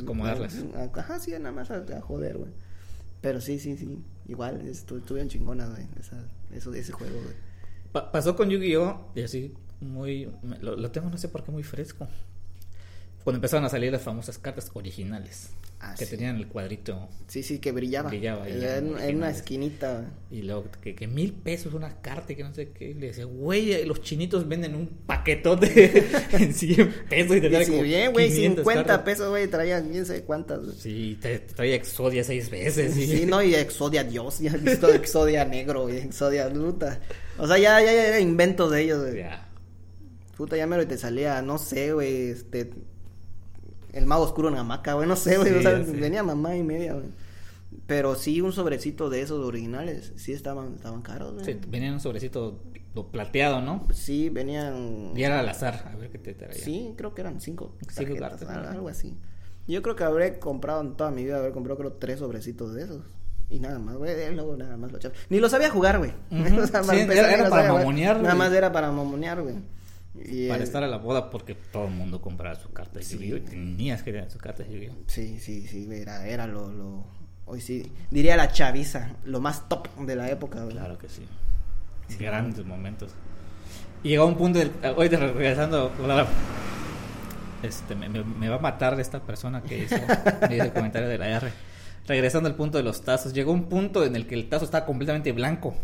[0.00, 0.56] Acomodarlas.
[0.94, 2.50] Ajá, sí, nada más a, a joder, güey.
[3.20, 3.98] Pero sí, sí, sí,
[4.28, 6.16] igual estu- estuvieron chingonas, güey, esa,
[6.52, 7.34] eso ese juego, güey.
[7.96, 9.12] Pa- pasó con Yu-Gi-Oh!
[9.14, 10.30] Y así, muy.
[10.60, 12.06] Lo, lo tengo, no sé por qué, muy fresco.
[13.24, 15.50] Cuando empezaron a salir las famosas cartas originales.
[15.78, 16.16] Ah, que sí.
[16.16, 17.08] tenían el cuadrito.
[17.28, 18.08] Sí, sí, que brillaba.
[18.08, 19.92] Brillaba en, en una esquinita,
[20.30, 20.40] güey.
[20.40, 22.90] Y luego que, que mil pesos una carta y que no sé qué.
[22.90, 27.50] Y le decía, güey, los chinitos venden un paquetote en 100 pesos y te Y
[27.50, 29.04] trae si como bien, güey, 500 50 cartas.
[29.04, 30.60] pesos, güey, traían quién sabe cuántas.
[30.78, 32.94] Sí, te, te traía Exodia seis veces.
[32.94, 37.00] Sí, Sí, no, y Exodia Dios, ya he visto Exodia Negro, güey, Exodia Luta.
[37.38, 39.18] O sea, ya, ya, ya era inventos de ellos, güey.
[39.18, 39.46] Ya.
[40.38, 42.70] Puta, ya mero y te salía, no sé, güey, este...
[43.96, 46.62] El mago oscuro en hamaca, güey, no sé, güey, Sí, o sea, venía mamá y
[46.62, 47.06] media, güey.
[47.86, 51.44] Pero sí, un sobrecito de esos originales, sí estaban, estaban caros, güey.
[51.44, 52.62] Sí, venía en un sobrecito
[53.10, 53.86] plateado, ¿no?
[53.92, 55.12] Sí, venían...
[55.14, 56.62] Y era al azar, a ver qué te traía.
[56.62, 57.74] Sí, creo que eran cinco.
[57.80, 59.14] Cinco tarjetas, cartas, algo así.
[59.66, 62.84] Yo creo que habré comprado en toda mi vida, habré comprado creo tres sobrecitos de
[62.84, 63.02] esos.
[63.50, 65.14] Y nada más, güey, luego nada más lo echaba.
[65.28, 66.12] Ni lo sabía jugar, güey.
[66.30, 66.60] Ujú.
[66.62, 69.56] O sea, Sí, era- para mamonear, Nada más era para mamonear, güey.
[70.24, 73.14] Y, Para estar a la boda porque todo el mundo compraba su carta de Sí.
[73.18, 73.36] Yu-Gi-Oh!
[73.36, 74.94] y tenías que tener su carta de Yu-Gi-Oh!
[75.06, 77.04] Sí, sí, sí, era, era lo, lo...
[77.46, 80.66] Hoy sí, diría la chaviza, lo más top de la época.
[80.68, 81.22] Claro que sí.
[82.18, 83.12] Grandes momentos.
[84.02, 85.92] Y llegó un punto, del, hoy de- regresando,
[87.62, 89.96] este, me, me- me va a matar esta persona que hizo,
[90.48, 91.50] me hizo el comentario de la R.
[92.06, 94.86] Regresando al punto de los tazos, llegó un punto en el que el tazo estaba
[94.86, 95.74] completamente blanco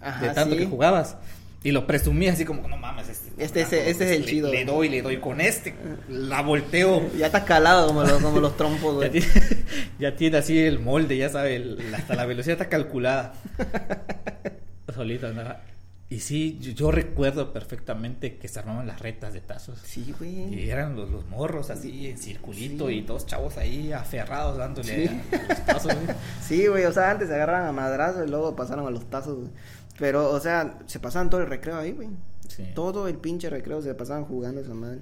[0.00, 0.60] Ajá, de tanto sí.
[0.62, 1.16] que jugabas.
[1.64, 4.28] Y lo presumías así como, no mames, este, Este- blanco, este- este es el le-
[4.28, 4.50] chido.
[4.52, 5.74] Le doy, le doy con este,
[6.08, 7.10] la volteo.
[7.16, 9.10] Ya está calado como, los- como los trompos, Ya güey.
[9.10, 9.26] tiene,
[9.98, 13.32] ya tiene así el molde, ya sabe, el- hasta la velocidad está calculada.
[14.94, 15.62] Solito andaba.
[16.10, 19.78] Y sí, yo, yo recuerdo perfectamente que se armaban las retas de tazos.
[19.84, 20.54] Sí, güey.
[20.54, 22.94] Y eran los, los morros así en circulito Sí.
[22.94, 25.20] y todos chavos ahí aferrados dándole Sí.
[25.32, 25.94] a, a los tazos.
[25.94, 26.16] güey.
[26.42, 29.36] Sí, güey, o sea, antes se agarraban a madrazos y luego pasaron a los tazos,
[29.36, 29.50] güey.
[29.98, 32.08] Pero, o sea, se pasaban todo el recreo ahí, güey.
[32.48, 32.64] Sí.
[32.74, 35.00] Todo el pinche recreo se pasaban jugando esa madre.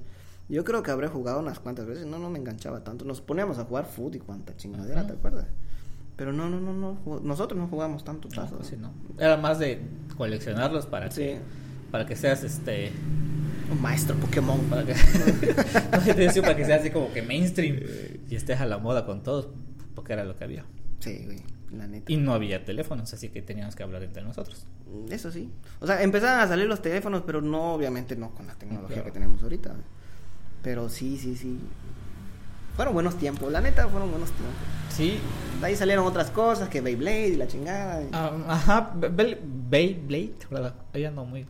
[0.49, 3.05] Yo creo que habré jugado unas cuantas veces, no, no me enganchaba tanto.
[3.05, 5.09] Nos poníamos a jugar fútbol y cuanta chingadera, Ajá.
[5.09, 5.47] ¿te acuerdas?
[6.17, 8.57] Pero no, no, no, no, nosotros no jugamos tanto No, tazos.
[8.59, 8.91] pues sí, no.
[9.19, 9.81] Era más de
[10.17, 11.21] coleccionarlos para Sí.
[11.23, 11.41] que,
[11.91, 12.91] para que seas este
[13.71, 14.59] Un maestro Pokémon.
[14.71, 14.95] para que,
[16.35, 17.81] No, para que seas así como que mainstream
[18.31, 19.49] y estés a la moda con todos,
[19.95, 20.65] porque era lo que había.
[21.01, 22.11] Sí, güey, la neta.
[22.13, 24.67] Y no había teléfonos, así que teníamos que hablar entre nosotros.
[25.11, 25.51] Eso sí.
[25.81, 29.05] O sea, empezaban a salir los teléfonos, pero no, obviamente, no con la tecnología Claro.
[29.05, 29.75] que tenemos ahorita.
[30.63, 31.59] Pero sí, sí, sí.
[32.77, 34.55] Fueron buenos tiempos, la neta, fueron buenos tiempos.
[34.91, 35.19] Sí,
[35.61, 38.03] De ahí salieron otras cosas, que Beyblade y la chingada.
[38.03, 40.75] y- ah, ajá, Bey- Beyblade, ¿verdad?
[40.93, 41.47] Ahí ando muy,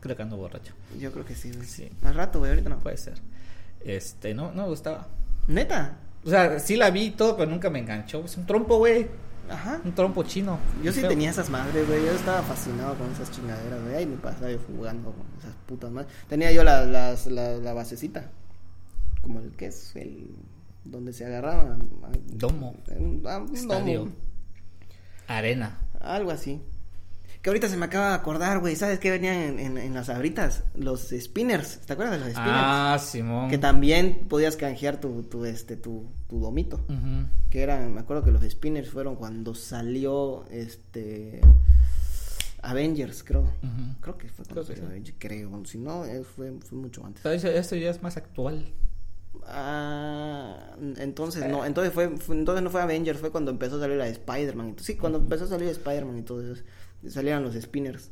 [0.00, 0.72] creo que ando borracho.
[0.98, 1.66] Yo creo que sí, güey.
[1.66, 1.90] Sí.
[2.02, 2.78] Más rato, güey, ahorita no.
[2.78, 3.14] Puede ser.
[3.84, 5.08] Este, no, no me gustaba.
[5.48, 5.96] Neta.
[6.24, 8.24] O sea, sí la vi y todo, pero nunca me enganchó.
[8.24, 9.08] Es un trompo, güey.
[9.50, 9.80] Ajá.
[9.84, 10.58] Un trompo chino.
[10.82, 11.08] Yo sí Feo.
[11.08, 12.04] tenía esas madres, güey.
[12.04, 13.94] Yo estaba fascinado con esas chingaderas, güey.
[13.96, 16.12] Ahí me pasaba yo jugando con esas putas madres.
[16.28, 18.30] Tenía yo la, las- la, la basecita.
[19.22, 20.28] Como el que es el.
[20.84, 21.76] Donde se agarraba.
[22.26, 22.74] Domo.
[22.96, 24.00] un- a un Estadio.
[24.00, 24.12] domo.
[25.26, 25.78] Arena.
[26.00, 26.60] Algo así.
[27.42, 28.74] Que ahorita se me acaba de acordar, güey.
[28.74, 30.64] ¿Sabes qué venían en, en, en las abritas?
[30.74, 31.78] Los spinners.
[31.86, 32.52] ¿Te acuerdas de los spinners?
[32.56, 33.48] Ah, Simón.
[33.48, 36.84] Que también podías canjear tu, tu, este, tu, tu domito.
[37.50, 41.40] Que eran, me acuerdo que los spinners fueron cuando salió este
[42.62, 43.52] Avengers, creo.
[44.00, 44.86] Creo que fue cuando Creo salió sí.
[44.90, 45.62] Avengers, creo.
[45.64, 47.22] Si no, eh, fue, fue mucho antes.
[47.22, 48.66] Pero eso- esto ya es más actual.
[49.46, 53.96] Ah, entonces no, entonces fue, fue- entonces no fue Avengers, fue cuando empezó a salir
[53.96, 54.76] la de Spider-Man.
[54.80, 56.62] Sí, cuando empezó a salir Spider-Man y todo eso,
[57.08, 58.10] salían los spinners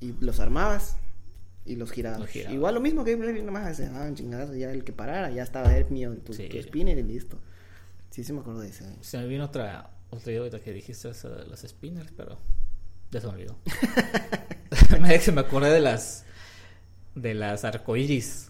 [0.00, 0.96] y los armabas
[1.64, 2.20] y los girabas.
[2.20, 2.54] Los girabas.
[2.54, 5.88] Igual lo mismo que nomás se daban chingadas, ya el que parara, ya estaba el
[5.90, 6.48] mío, tu, Sí.
[6.48, 7.38] tu spinner y listo.
[8.10, 8.84] Sí, sí me acuerdo de ese.
[9.00, 12.38] Se me vino otra, otra idea que dijiste eso de los spinners, pero
[13.10, 13.56] ya se me olvidó.
[15.00, 16.24] me, me acordé de las
[17.14, 18.48] de las arcoiris.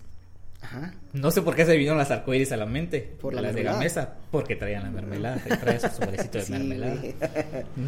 [0.62, 0.94] Ajá.
[1.12, 3.16] No sé por qué se vinieron las arcoiris a la mente.
[3.20, 3.64] Por la las de.
[3.64, 4.14] Gamesa.
[4.30, 5.36] Porque traían la mermelada.
[5.60, 6.94] Trae su sobrecito de Sí, mermelada.
[6.96, 7.14] güey.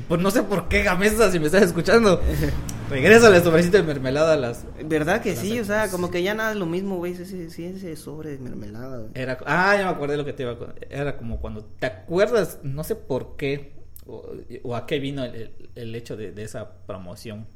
[0.08, 2.20] Pues no sé por qué Gamesa, si me estás escuchando.
[2.90, 4.66] Regresa el sobrecito de mermelada a las.
[4.84, 5.58] ¿Verdad que Las sí?
[5.60, 5.92] O sea, arcoíris.
[5.92, 7.14] como que ya nada es lo mismo, güey.
[7.14, 9.10] Sí, sí, ese sobre de mermelada, güey.
[9.14, 10.76] Era, ah, ya me acordé lo que te iba a contar.
[10.90, 11.64] Era como cuando.
[11.78, 12.58] ¿Te acuerdas?
[12.64, 13.72] No sé por qué.
[14.06, 14.22] O,
[14.64, 17.46] o a qué vino el hecho de, de esa promoción.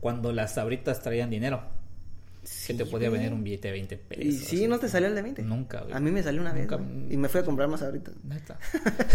[0.00, 1.62] Cuando las sabritas traían dinero.
[2.44, 3.20] Sí, que te podía güey.
[3.20, 4.24] venir un billete de 20 pesos.
[4.24, 5.42] ¿Y sí, no te salió el de 20?
[5.42, 5.92] Nunca, güey.
[5.94, 6.62] A mí me salió una vez.
[6.62, 8.10] Nunca- güey, Y me fui a comprar más ahorita.
[8.24, 8.58] Neta.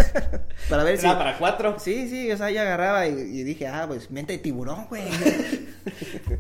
[0.70, 1.06] Para ver si.
[1.06, 1.80] Era para cuatro.
[1.80, 5.04] Sí, sí, o sea, yo agarraba y, y dije, ah, pues mente de tiburón, güey.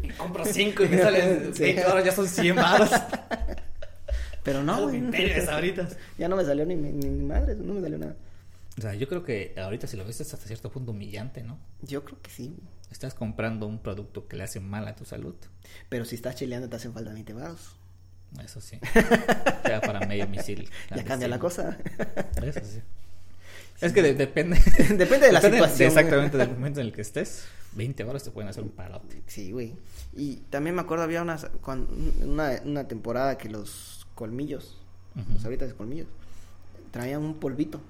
[0.04, 1.63] Y compro cinco y me salen Sí.
[1.63, 2.89] 20 ahora ya son 100 baros.
[4.43, 5.02] Pero no, güey.
[5.46, 5.98] sabritas.
[6.17, 8.15] Ya no me salió ni, ni, ni madre, no me salió nada.
[8.78, 11.60] O sea, yo creo que ahorita si lo ves es hasta cierto punto humillante, ¿no?
[11.82, 12.56] Yo creo que sí.
[12.93, 15.36] Estás comprando un producto que le hace mal a tu salud.
[15.89, 17.75] Pero si estás chileando te hacen falta 20 baros.
[18.43, 18.79] Eso sí.
[19.67, 20.69] Ya para medio misil.
[20.95, 21.77] Ya cambia la cosa.
[22.41, 22.82] Eso sí.
[23.82, 24.58] Es que de- depende.
[24.95, 27.45] Depende de la situación, exactamente del momento en el que estés.
[27.73, 29.23] 20 baros te pueden hacer un parote.
[29.25, 29.73] Sí, güey.
[30.15, 31.38] Y también me acuerdo, había una,
[32.23, 34.77] una, una temporada que los colmillos,
[35.15, 35.34] Ujú.
[35.34, 36.08] los ahorita de colmillos,
[36.91, 37.82] traían un polvito.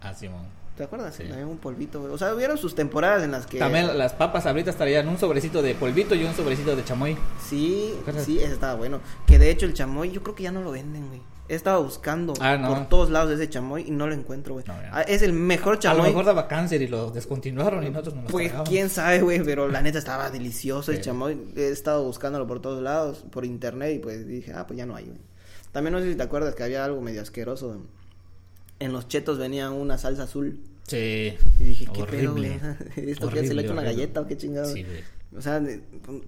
[0.00, 0.46] Ah, Simón.
[0.76, 1.14] ¿Te acuerdas?
[1.14, 1.24] Sí.
[1.24, 2.12] Traían un polvito, güey.
[2.12, 3.58] O sea, hubieron sus temporadas en las que...
[3.58, 7.16] También las papas ahorita traían un sobrecito de polvito y un sobrecito de chamoy.
[7.48, 9.00] Sí, sí, ese estaba bueno.
[9.26, 11.22] Que de hecho el chamoy yo creo que ya no lo venden, güey.
[11.48, 12.68] He estado buscando Ah, no.
[12.74, 14.66] por todos lados ese chamoy y no lo encuentro, güey.
[14.66, 14.74] No.
[14.92, 16.08] Ah, es el mejor A lo chamoy.
[16.08, 19.68] mejor daba cáncer y lo descontinuaron y nosotros no nos Pues quién sabe, güey, pero
[19.68, 21.38] la neta estaba delicioso el chamoy.
[21.56, 24.96] He estado buscándolo por todos lados, por internet y pues dije, ah, pues ya no
[24.96, 25.20] hay, güey.
[25.72, 27.80] También no sé si te acuerdas que había algo medio asqueroso.
[28.78, 30.60] En los chetos venía una salsa azul.
[30.86, 31.36] Sí.
[31.58, 32.60] Y dije, ¿qué pedo, Horrible.
[32.94, 33.10] güey?
[33.10, 33.36] ¿Esto qué?
[33.46, 33.96] ¿Se le Horrible, echa una horrible.
[34.02, 34.72] galleta o qué chingado?
[34.72, 35.16] Sí, güey.
[35.36, 35.60] O sea,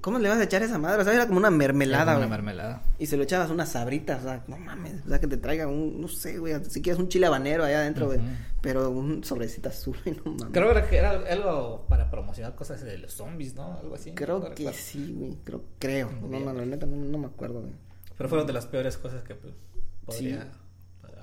[0.00, 1.00] ¿cómo le vas a echar esa madre?
[1.00, 2.26] O sea, era como una mermelada, güey.
[2.26, 2.82] Una mermelada.
[2.98, 5.68] Y se lo echabas unas sabritas, o sea, no mames, o sea, que te traigan
[5.68, 8.18] un, no sé, güey, si quieres un chile habanero allá adentro, güey,
[8.60, 10.52] pero un sobrecito azul, no mames.
[10.52, 13.78] Creo que era algo para promocionar cosas de los zombies, ¿no?
[13.78, 14.10] Algo así.
[14.12, 14.78] Creo no que recuerdo.
[14.78, 17.72] sí, güey, creo, creo, no, no, la neta, no, no me acuerdo, güey.
[18.16, 19.54] Pero fueron de las peores cosas que pues,
[20.04, 20.48] podría Sí.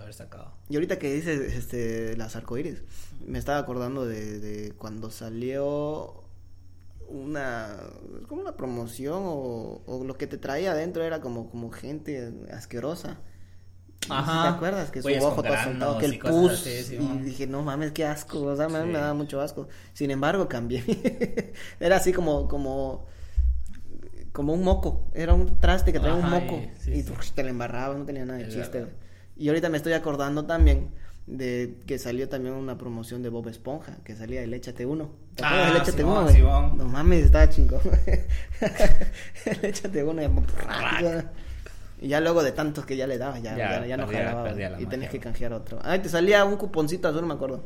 [0.06, 0.54] Haber sacado.
[0.70, 2.84] Y ahorita que dices, este, las arcoíris,
[3.26, 6.24] me estaba acordando de, de cuando salió
[7.08, 7.78] una,
[8.28, 13.20] como una promoción o, o lo que te traía adentro era como, como gente asquerosa.
[14.10, 14.44] Ajá.
[14.44, 14.92] ¿Te acuerdas?
[14.92, 16.52] Que su Güeyes ojo con todo soltado, granos que el pus.
[16.52, 18.40] así, sí, y dije, no mames, qué asco.
[18.42, 18.74] O sea, Sí.
[18.76, 19.68] me daba mucho asco.
[19.94, 20.84] Sin embargo, cambié.
[21.80, 23.06] era así como, como,
[24.32, 25.10] como un moco.
[25.16, 26.56] Era un traste que traía un moco.
[26.56, 27.14] y- sí, y sí.
[27.34, 28.80] te lo embarraba, no tenía nada de chiste.
[28.82, 28.94] verdad.
[29.38, 30.90] Y ahorita me estoy acordando también
[31.28, 35.10] de que salió también una promoción de Bob Esponja, que salía el Échate Uno.
[35.36, 36.30] ¿Te Ah, del Échate Uno?
[36.30, 36.78] Simón.
[36.78, 37.82] No mames, estaba chingón.
[39.46, 40.22] el Échate Uno.
[42.02, 44.26] Y ya luego de tantos que ya le daba, ya, Ya, ya, ya no perdía-
[44.26, 44.44] jalaba.
[44.44, 45.80] perdía y tenías que canjear otro.
[45.84, 47.64] Ay, te salía un cuponcito azul, me acuerdo.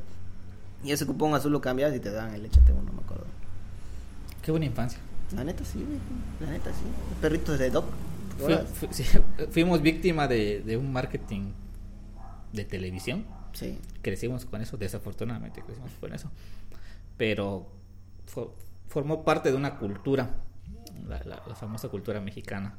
[0.83, 3.25] Y ese cupón azul lo cambiabas y te daban el Échate Uno, me acuerdo.
[4.41, 4.99] Qué buena infancia.
[5.35, 5.99] La neta sí, güey.
[6.39, 6.83] La neta sí.
[7.21, 7.85] Perritos de Doc.
[9.51, 11.51] fuimos víctima de, de un marketing
[12.53, 13.25] de televisión.
[13.53, 13.77] Sí.
[14.01, 16.31] Crecimos con eso, desafortunadamente crecimos con eso.
[17.17, 17.67] Pero
[18.33, 18.51] fo-
[18.87, 20.37] formó parte de una cultura,
[21.07, 22.77] la, la- la famosa cultura mexicana.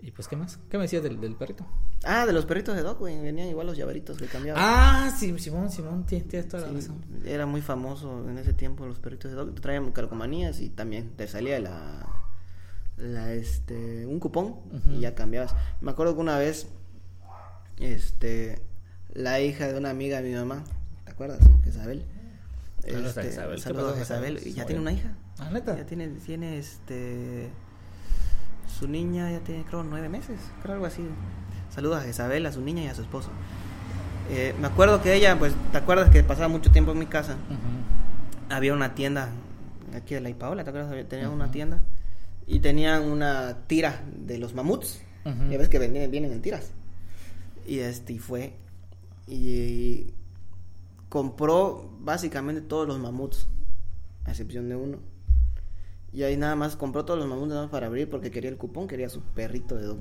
[0.00, 0.58] ¿Y pues qué más?
[0.68, 1.64] ¿Qué me decías del, del perrito?
[2.02, 3.20] Ah, de los perritos de Doc, güey.
[3.20, 4.60] Venían igual los llaveritos que cambiaban.
[4.64, 7.04] Ah, sí, Simón, Simón, tienes, toda la Sí, razón.
[7.24, 9.60] era muy famoso en ese tiempo los perritos de Doc.
[9.60, 12.04] Traían calcomanías y también te salía la,
[13.02, 14.56] la este, un cupón
[14.90, 15.54] y ya cambiabas.
[15.80, 16.68] Me acuerdo que una vez,
[17.78, 18.62] este,
[19.12, 20.64] la hija de una amiga de mi mamá,
[21.04, 21.40] ¿te acuerdas?
[21.48, 21.60] no?
[21.68, 22.04] Isabel.
[22.80, 23.56] Saludos a Isabel.
[23.56, 24.36] ¿Qué saludos a Isabel.
[24.36, 24.54] Isabel?
[24.54, 25.12] Ya tiene una hija.
[25.38, 25.76] Ah, neta.
[25.76, 27.50] Ya tiene, tiene este.
[28.78, 30.38] Su niña ya tiene, creo, nueve meses.
[30.62, 31.02] Creo algo así.
[31.70, 33.30] Saludos a Isabel, a su niña y a su esposo.
[34.30, 37.36] Eh, me acuerdo que ella, pues, ¿te acuerdas que pasaba mucho tiempo en mi casa?
[38.48, 39.28] Había una tienda
[39.94, 41.08] aquí de la Ipaola, ¿te acuerdas?
[41.08, 41.82] Tenían una tienda.
[42.46, 45.00] Y tenían una tira de los mamuts.
[45.24, 46.72] Ya ves que vienen, vienen en tiras.
[47.66, 48.54] Y este fue.
[49.28, 50.14] Y
[51.08, 53.46] compró básicamente todos los mamuts,
[54.24, 54.98] a excepción de uno.
[56.12, 58.56] Y ahí nada más compró todos los mamuts nada más para abrir porque quería el
[58.56, 59.98] cupón, quería su perrito de dog.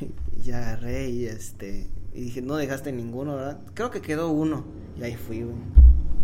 [0.36, 1.88] Y ya agarré y este.
[2.12, 3.60] Y dije, no dejaste ninguno, ¿verdad?
[3.74, 4.64] Creo que quedó uno.
[4.98, 5.56] Y ahí fui, güey.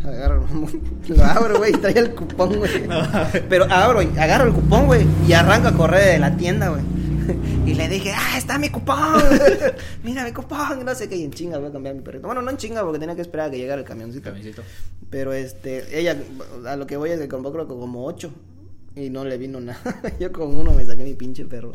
[0.05, 0.47] Agarro,
[1.09, 2.71] lo abro, güey, y traía el cupón, güey.
[3.49, 6.83] Pero abro, agarro el cupón, güey, y arranco a correr de la tienda, güey.
[7.67, 9.23] Y le dije, ah, está mi cupón.
[10.03, 10.85] Mira mi cupón.
[10.85, 12.27] No sé qué, y en chinga voy a cambiar mi perrito.
[12.27, 14.31] Bueno, no en chinga porque tenía que esperar a que llegara el camioncito.
[14.31, 14.63] Camioncito.
[15.11, 16.17] Pero este, ella,
[16.67, 18.33] a lo que voy es que compró creo que como ocho.
[18.97, 19.81] Y no le vino nada.
[20.19, 21.73] Yo con uno me saqué mi pinche perro.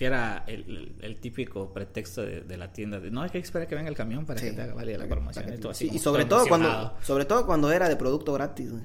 [0.00, 3.36] Que era el, el- el típico pretexto de, de la tienda de no hay que
[3.36, 4.46] esperar que venga el camión para Sí.
[4.46, 5.44] que te haga válida la promoción.
[5.46, 7.96] Y que- todo así sí, como y sobre todo cuando, sobre todo cuando era de
[7.96, 8.82] producto gratis, güey.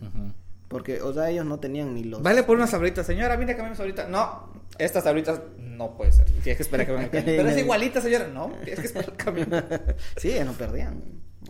[0.67, 2.21] Porque, o sea, ellos no tenían ni los.
[2.21, 4.09] Vale por unas sabritas, señora, mire cambiamos ahorita.
[4.09, 6.25] No, estas sabritas no puede ser.
[6.25, 7.25] Tienes que esperar que venga el camión.
[7.37, 8.27] Pero es igualita, señora.
[8.27, 9.49] No, tienes que esperar el camión.
[10.17, 11.01] sí, no perdían.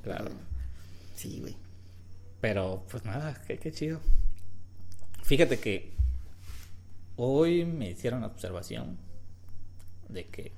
[0.04, 0.26] Claro.
[1.16, 1.56] Sí, güey.
[2.40, 4.00] Pero, pues nada, qué, qué chido.
[5.24, 5.92] Fíjate que
[7.16, 8.98] hoy me hicieron la observación
[10.16, 10.52] de que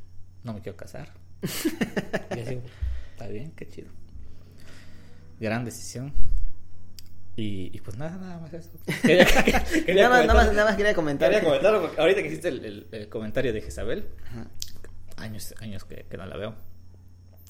[0.43, 1.11] no me quiero casar.
[2.35, 2.59] y así,
[3.11, 3.89] está bien, qué chido.
[5.39, 6.13] Gran decisión.
[7.35, 8.71] Y, y pues nada, nada más eso.
[9.03, 9.25] Quería,
[9.85, 11.29] quería nada, más, nada, más, comentar- nada más quería comentar.
[11.29, 14.47] quería comentarlo porque ahorita que hiciste el, el- el comentario de Jezabel, Ajá.
[15.17, 16.55] años, años que, que no la veo.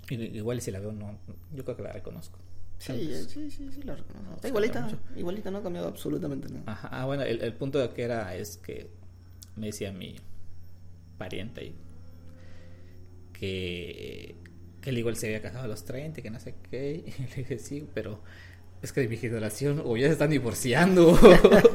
[0.09, 1.17] Y- Igual y si la veo, no,
[1.53, 2.37] yo creo que la reconozco.
[2.79, 4.35] Sí, sí, sí, sí, la reconozco.
[4.35, 6.63] Está igualita, igualita, no ha cambiado absolutamente nada.
[6.67, 8.89] Ajá, ah, bueno, el, el punto de que era es que
[9.55, 10.17] me decía mi
[11.17, 11.75] pariente ahí
[13.39, 14.35] que,
[14.81, 17.03] que él igual se había casado a los 30 y que no sé qué.
[17.05, 18.21] Y le dije, sí, pero
[18.81, 21.17] es que de mi generación o ya se están divorciando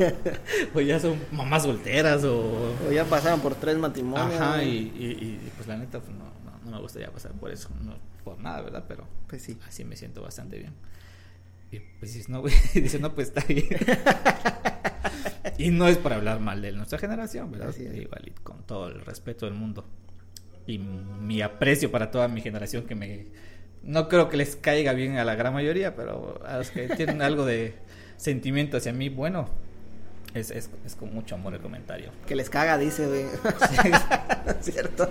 [0.75, 2.75] o ya son mamás solteras o...
[2.89, 4.41] O ya pasaron por tres matrimonios.
[4.41, 7.51] Ajá, y, y- y, pues la neta pues, no, no, no me gustaría pasar por
[7.51, 8.85] eso, no por nada, ¿verdad?
[8.87, 9.59] Pero Pues sí.
[9.67, 10.73] así me siento bastante bien.
[11.73, 13.67] Y pues dices, no, güey, dice, no, pues está bien.
[15.59, 17.75] y no es para hablar mal de nuestra generación, ¿verdad?
[17.77, 19.85] Igual, y con todo el respeto del mundo.
[20.67, 23.27] Y mi aprecio para toda mi generación que me...
[23.83, 27.21] No creo que les caiga bien a la gran mayoría, pero a los que tienen
[27.23, 27.75] algo de
[28.17, 29.49] sentimiento hacia mí, bueno,
[30.35, 32.11] es, es, es con mucho amor el comentario.
[32.27, 33.25] Que les caga, dice, güey.
[34.61, 35.11] ¿Cierto?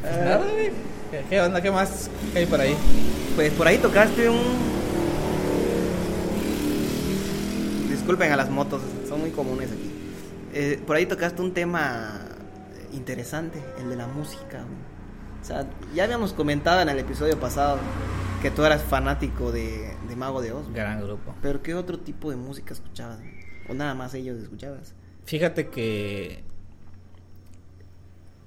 [0.00, 0.70] Pues nada, güey.
[1.30, 1.62] ¿Qué, onda?
[1.62, 2.76] ¿Qué más ¿Qué hay por ahí?
[3.34, 4.78] Pues por ahí tocaste un.
[7.88, 9.97] Disculpen a las motos, son muy comunes aquí.
[10.60, 12.18] Eh, por ahí tocaste un tema
[12.92, 14.64] interesante, el de la música.
[14.64, 15.40] güey.
[15.40, 17.78] O sea, ya habíamos comentado en el episodio pasado
[18.42, 20.68] que tú eras fanático de, de Mago de Oz.
[20.72, 21.32] Gran grupo.
[21.42, 23.20] Pero ¿qué otro tipo de música escuchabas?
[23.68, 24.94] ¿O nada más ellos escuchabas?
[25.26, 26.42] Fíjate que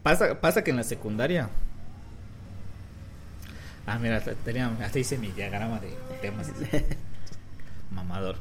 [0.03, 1.49] pasa, pasa que en la secundaria.
[3.85, 6.51] Ah, mira, tenía, hasta hice mi diagrama de temas.
[7.89, 8.35] Mamador.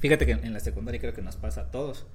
[0.00, 2.06] Fíjate que en la secundaria creo que nos pasa a todos.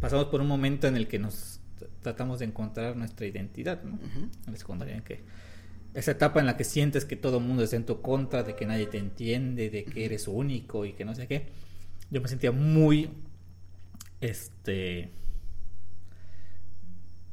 [0.00, 1.60] Pasamos por un momento en el que nos
[2.02, 3.94] tratamos de encontrar nuestra identidad, ¿no?
[3.94, 4.28] Ujú.
[4.46, 5.22] En la secundaria, en que
[5.94, 8.54] esa etapa en la que sientes que todo el mundo está en tu contra, de
[8.54, 11.46] que nadie te entiende, de que eres único y que no sé qué.
[12.10, 13.10] Yo me sentía muy,
[14.20, 15.10] este,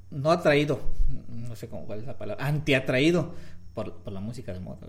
[0.10, 0.82] no atraído,
[1.30, 3.36] no sé cómo cuál es la palabra, antiatraído
[3.74, 4.88] por, por la música de moda.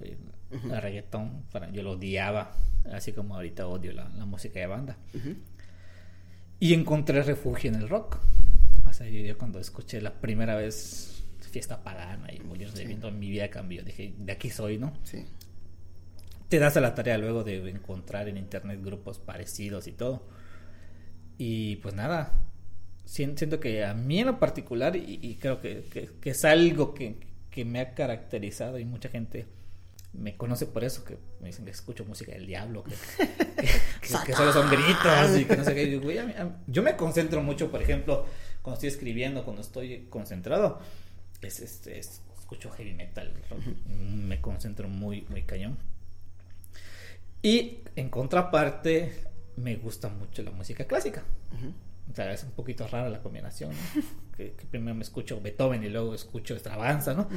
[0.48, 0.72] Ujú.
[0.72, 2.52] el reggaetón, yo lo odiaba,
[2.92, 4.96] así como ahorita odio la, la música de banda.
[5.12, 5.36] Ujú.
[6.58, 8.18] Y encontré refugio en el rock.
[8.88, 12.86] O sea, yo, yo cuando escuché la primera vez Fiesta Pagana y Molinos de Sí.
[12.86, 13.82] Viento, mi vida cambió.
[13.82, 14.92] Dije, de aquí soy, ¿no?
[15.04, 15.24] Sí.
[16.48, 20.26] Te das a la tarea luego de encontrar en internet grupos parecidos y todo.
[21.38, 22.32] Y pues nada,
[23.04, 26.44] sien- siento que a mí en lo particular, y, y creo que, que- que es
[26.44, 27.16] algo que,
[27.50, 29.46] que me ha caracterizado y mucha gente
[30.18, 32.94] me conoce por eso, que me dicen que escucho música del diablo, que,
[33.60, 33.66] que,
[34.00, 36.00] que- que solo son gritos y que no sé qué.
[36.66, 38.26] Yo me concentro mucho, por ejemplo,
[38.62, 40.80] cuando estoy escribiendo, cuando estoy concentrado,
[41.42, 45.76] es, es- es- escucho heavy metal, rock, me concentro muy, muy cañón.
[47.42, 49.12] Y en contraparte,
[49.56, 51.22] me gusta mucho la música clásica.
[51.56, 51.72] Ujú.
[52.10, 54.02] O sea, es un poquito rara la combinación, ¿no?
[54.36, 57.28] que, que primero me escucho Beethoven y luego escucho Extravaganza, ¿no?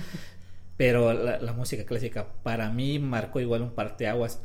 [0.80, 4.42] Pero la, la música clásica para mí marcó igual un parteaguas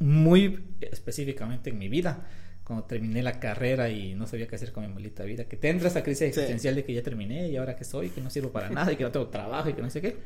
[0.00, 2.26] muy específicamente en mi vida.
[2.64, 5.68] Cuando terminé la carrera y no sabía qué hacer con mi maldita vida, que te
[5.68, 6.24] entra esa crisis Sí.
[6.26, 8.96] existencial de que ya terminé y ahora que soy, que no sirvo para nada y
[8.96, 10.16] que no tengo trabajo y que no sé qué.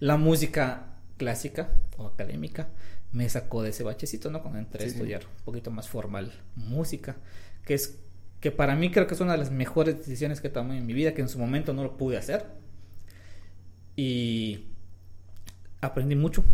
[0.00, 2.66] La música clásica o académica
[3.12, 4.42] me sacó de ese bachecito, ¿no?
[4.42, 4.94] Cuando entré a sí.
[4.94, 7.16] estudiar un poquito más formal música,
[7.64, 8.00] que es
[8.40, 10.94] que para mí creo que es una de las mejores decisiones que tomé en mi
[10.94, 12.46] vida, que en su momento no lo pude hacer.
[13.96, 14.66] Y
[15.80, 16.44] aprendí mucho.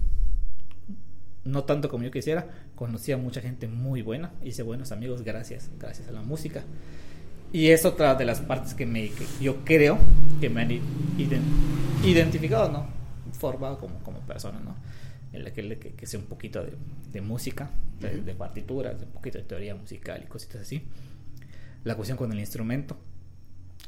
[1.44, 5.70] no tanto como yo quisiera, conocí a mucha gente muy buena, hice buenos amigos gracias,
[5.78, 6.64] gracias a la música.
[7.52, 9.98] Y es otra de las partes que, me, que yo creo
[10.40, 10.80] que me han
[12.04, 12.86] identificado, ¿no?
[13.32, 14.74] Formado como, como persona, ¿no?
[15.32, 16.72] En la que, que, que sé un poquito de,
[17.12, 17.70] de música,
[18.00, 20.82] de, partituras, un poquito de teoría musical y cositas así.
[21.84, 22.96] La cuestión con el instrumento.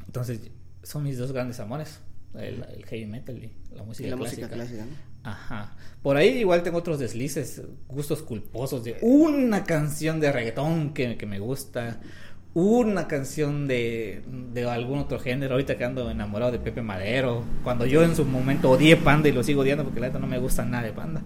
[0.07, 0.41] Entonces,
[0.83, 2.01] son mis dos grandes amores.
[2.35, 4.43] El, heavy metal y la música la clásica.
[4.43, 5.31] música clásica ¿no?
[5.31, 5.77] Ajá.
[6.03, 11.27] Por ahí igual tengo otros deslices, gustos culposos de una canción de reggaetón que, que
[11.27, 12.01] me gusta,
[12.55, 14.23] una canción de,
[14.53, 15.55] de, algún otro género.
[15.55, 17.45] Ahorita que ando enamorado de Pepe Madero.
[17.63, 20.27] Cuando yo en su momento odié Panda y lo sigo odiando porque la neta no
[20.27, 21.23] me gusta nada de Panda.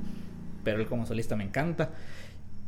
[0.65, 1.91] Pero él como solista me encanta.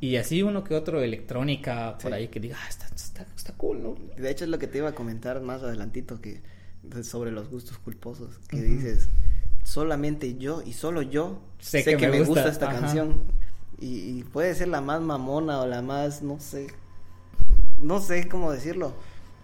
[0.00, 3.82] Y así uno que otro electrónica por ahí que diga, ah, está, está, está, cool,
[3.82, 3.96] ¿no?
[4.16, 6.42] De hecho es lo que te iba a comentar más adelantito que
[7.02, 8.38] sobre los gustos culposos.
[8.48, 9.08] Que dices,
[9.62, 13.22] solamente yo y solo yo sé, que, me gusta, esta canción.
[13.80, 16.68] Y, y puede ser la más mamona o la más, no sé,
[17.80, 18.94] no sé cómo decirlo.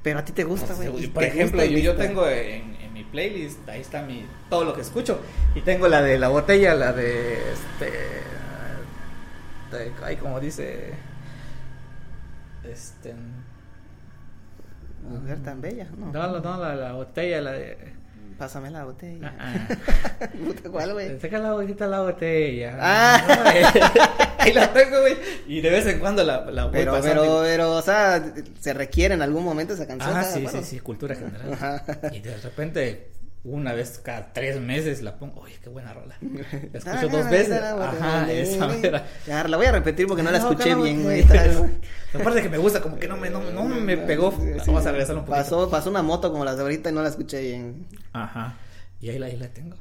[0.02, 1.08] Pero a ti te gusta, güey.
[1.08, 5.20] por ejemplo, yo, tengo en, mi playlist, ahí está mi todo lo que escucho.
[5.54, 7.90] Y tengo la de la botella, la de este.
[9.70, 10.94] De, ay, como dice.
[12.64, 13.14] Este.
[15.08, 16.12] Mujer tan bella, ¿no?
[16.12, 18.00] No, no, la, la botella, la de.
[18.38, 19.34] Pásame la botella.
[19.38, 19.68] Ah,
[20.70, 21.20] ¿Cuál, güey?
[21.20, 22.78] Saca la botita la botella.
[22.80, 23.52] Ah.
[24.38, 25.14] Ahí la tengo, güey.
[25.46, 29.14] Y de vez en cuando la, la voy pero, Pero, pero, o sea, se requiere
[29.14, 30.16] en algún momento esa canción.
[30.16, 31.82] Ah, sí, sí, sí, cultura general.
[32.12, 33.10] Y de repente
[33.42, 35.40] una vez cada tres meses la pongo.
[35.40, 36.16] Oye, qué buena rola.
[36.72, 37.60] La escucho dos veces.
[37.62, 39.06] Ajá, esa era.
[39.26, 41.22] Ya, la voy a repetir porque no la escuché bien, güey.
[42.14, 44.30] Aparte que me gusta, como que no me, no, no me pegó.
[44.30, 45.42] Vamos a regresar un poquito.
[45.42, 47.86] Pasó, pasó una moto como las de ahorita y no la escuché bien.
[48.12, 48.56] Ajá.
[49.00, 49.76] Y ahí la, ahí la tengo.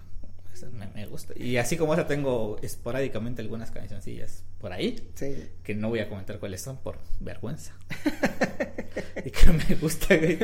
[0.73, 1.33] Me, me, gusta.
[1.37, 5.09] Y así como esa tengo esporádicamente algunas cancioncillas por ahí.
[5.15, 5.49] Sí.
[5.63, 7.73] Que no voy a comentar cuáles son por vergüenza.
[9.25, 10.37] y que me gusta, güey.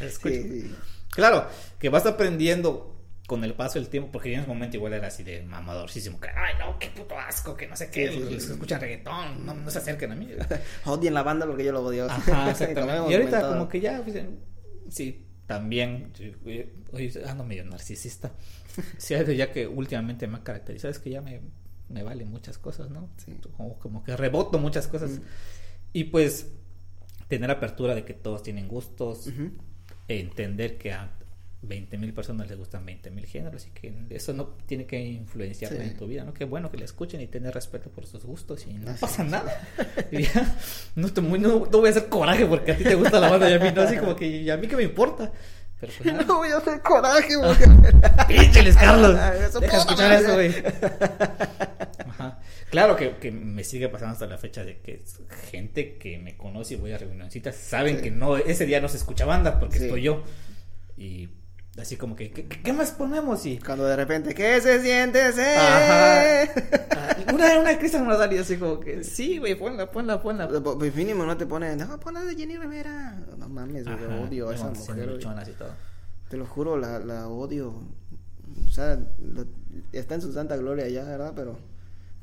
[0.00, 0.34] Escucho.
[0.34, 0.74] Sí,
[1.14, 1.46] Claro,
[1.78, 2.94] que vas aprendiendo
[3.26, 6.28] con el paso del tiempo, porque en ese momento igual era así de mamadorcísimo, que
[6.28, 9.70] ay no, qué puto asco, que no sé qué, los que escuchan reggaetón, no, no,
[9.70, 10.28] se acerquen a mí.
[10.84, 12.06] Odien la banda porque yo lo odio.
[12.10, 13.10] Ajá, exactamente.
[13.10, 14.22] y ahorita como que ya, pues,
[14.90, 16.12] sí, también,
[16.92, 18.32] hoy ando medio narcisista.
[18.98, 21.40] Sí, ya que últimamente me ha caracterizado, es que ya me,
[21.88, 23.08] me valen muchas cosas, ¿no?
[23.18, 23.38] Sí.
[23.56, 25.12] Como, como, que reboto muchas cosas.
[25.12, 25.22] Mm.
[25.92, 26.48] Y pues,
[27.28, 29.28] tener apertura de que todos tienen gustos
[30.08, 31.10] entender que a
[31.62, 35.72] 20 mil personas les gustan 20 mil géneros y que eso no tiene que influenciar
[35.74, 36.34] en tu vida, ¿no?
[36.34, 39.66] Qué bueno que le escuchen y tener respeto por sus gustos y no pasa nada.
[40.94, 43.50] no, te, no, no, voy a hacer coraje porque a ti te gusta la banda
[43.50, 45.32] y a mí no, así como que y a mí que me importa.
[45.80, 47.66] Pero pues, no voy a hacer coraje, porque...
[48.28, 49.18] Píncheles, Carlos.
[49.60, 50.54] Deja escuchar eso, güey.
[52.14, 52.40] Ajá.
[52.70, 55.02] Claro que, que, me sigue pasando hasta la fecha de que
[55.50, 58.96] gente que me conoce y voy a reunioncitas saben que no ese día no se
[58.96, 60.22] escucha banda porque estoy yo.
[60.96, 61.28] Y
[61.78, 63.44] así como que, ¿qué, más ponemos?
[63.46, 65.58] Y cuando de repente, ¿qué se siente ser?
[65.58, 66.50] Ajá.
[66.96, 70.48] Ah, una, una Cristian Nodal y así como que, sí, güey, ponla, ponla, ponla.
[70.48, 73.20] Pues mínimo no te ponen, no, ponla de Jenny Rivera.
[73.36, 75.18] No mames, güey, odio a esa mujer.
[76.28, 77.74] Te lo juro, la, la odio.
[78.66, 78.98] O sea,
[79.92, 81.32] está en su santa gloria ya, ¿verdad?
[81.34, 81.58] Pero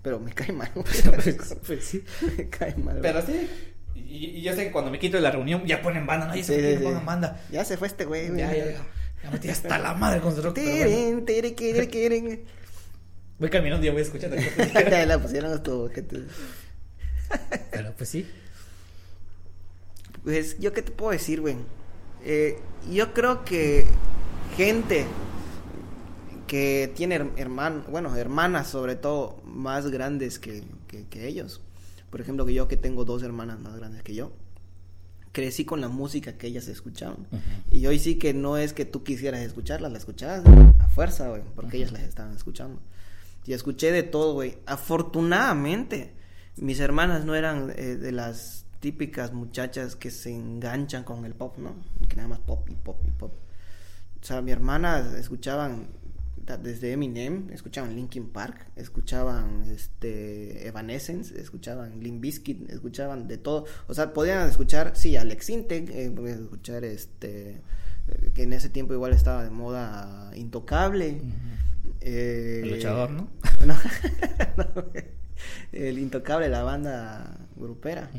[0.02, 0.72] pero me cae mal.
[0.74, 2.04] pues, pues, sí.
[2.38, 3.00] me cae mal.
[3.02, 3.50] Pero sí.
[3.96, 6.36] Y, yo sé que cuando me quito de la reunión ya ponen banda, ¿no?
[6.36, 7.42] Ya se sí, pongan banda.
[7.52, 8.28] Ya se fue este güey.
[8.30, 8.86] Ya, ya, ya.
[9.24, 10.56] Ya metí hasta la madre con su rock.
[10.56, 12.44] Tiren, tiren, tiren, tiren.
[13.38, 14.38] Voy caminando y ya voy escuchando.
[14.74, 16.24] ya la pusieron a tu gente.
[17.72, 18.28] Pero pues sí.
[20.24, 21.56] Pues, ¿yo qué te puedo decir, güey?
[22.24, 22.60] Eh,
[22.92, 23.86] yo creo que
[24.56, 25.06] gente
[26.52, 31.62] que tiene hermanos, bueno, hermanas sobre todo, más grandes que, que, ellos.
[32.10, 34.34] Por ejemplo, que yo que tengo dos hermanas más grandes que yo,
[35.32, 37.26] crecí con la música que ellas escuchaban.
[37.72, 40.44] Y hoy sí que no es que tú quisieras escucharlas, la escuchabas
[40.80, 42.82] a fuerza, güey, porque ellas las estaban escuchando.
[43.46, 44.58] Y escuché de todo, güey.
[44.66, 46.16] Afortunadamente,
[46.58, 51.58] mis hermanas no eran eh, de las típicas muchachas que se enganchan con el pop,
[51.60, 51.76] ¿no?
[52.10, 53.32] Que nada más pop y pop y pop.
[54.22, 56.01] O sea, mi hermana escuchaban
[56.62, 63.94] desde Eminem, escuchaban Linkin Park, escuchaban este Evanescence, escuchaban Limp Bizkit, escuchaban de todo, o
[63.94, 67.62] sea, podían escuchar, sí, Alex Intec, eh, podían escuchar este
[68.08, 71.22] eh, que en ese tiempo igual estaba de moda Intocable.
[72.02, 73.30] eh, el luchador, ¿no?
[75.72, 78.10] el Intocable, la banda grupera.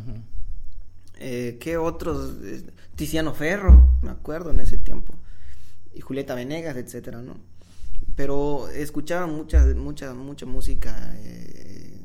[1.19, 2.37] eh, ¿Qué otros?
[2.95, 5.15] Tiziano Ferro, me acuerdo en ese tiempo.
[5.95, 7.37] Y Julieta Venegas, etcétera, ¿no?
[8.17, 12.01] Pero escuchaba mucha, mucha, mucha música eh,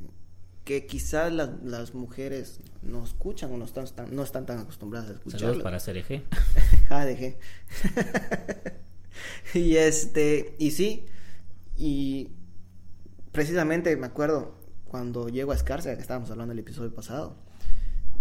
[0.63, 5.09] que quizás las, las mujeres no escuchan o no están, tan- no están tan acostumbradas
[5.09, 5.47] a escucharlo.
[5.47, 6.23] Saludos para CRG.
[6.89, 7.37] JDG.
[9.53, 11.05] y este, y sí,
[11.77, 12.31] y
[13.31, 14.55] precisamente me acuerdo
[14.85, 17.35] cuando llego a Escárcega, que estábamos hablando el episodio pasado,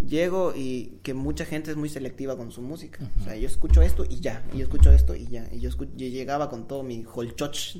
[0.05, 2.99] llego y que mucha gente es muy selectiva con su música.
[3.21, 5.49] O sea, yo escucho esto y ya, y yo escucho esto y ya.
[5.53, 7.77] Y yo, escu- yo llegaba con todo mi holchoch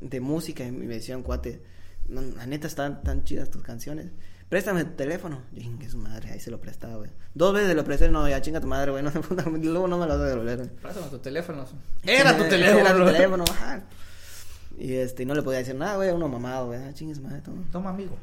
[0.00, 1.62] de música y me decían, cuate,
[2.08, 4.06] no, la neta están tan chidas tus canciones.
[4.48, 5.40] Préstame tu teléfono.
[5.52, 7.10] Yo dije, que su madre, ahí se lo prestaba, güey.
[7.34, 9.02] Dos veces lo presté, no, ya chinga tu madre, güey.
[9.04, 9.10] No,
[9.56, 10.70] luego no me lo vas a devolver.
[10.82, 11.64] Pásame tu teléfono.
[12.04, 13.04] Era tu Era teléfono.
[13.06, 13.84] tu teléfono, ajá.
[14.78, 16.80] Y este, no le podía decir nada, güey, uno mamado, güey.
[16.82, 17.62] Ah, chingues madre, toma.
[17.70, 18.16] Toma, amigo.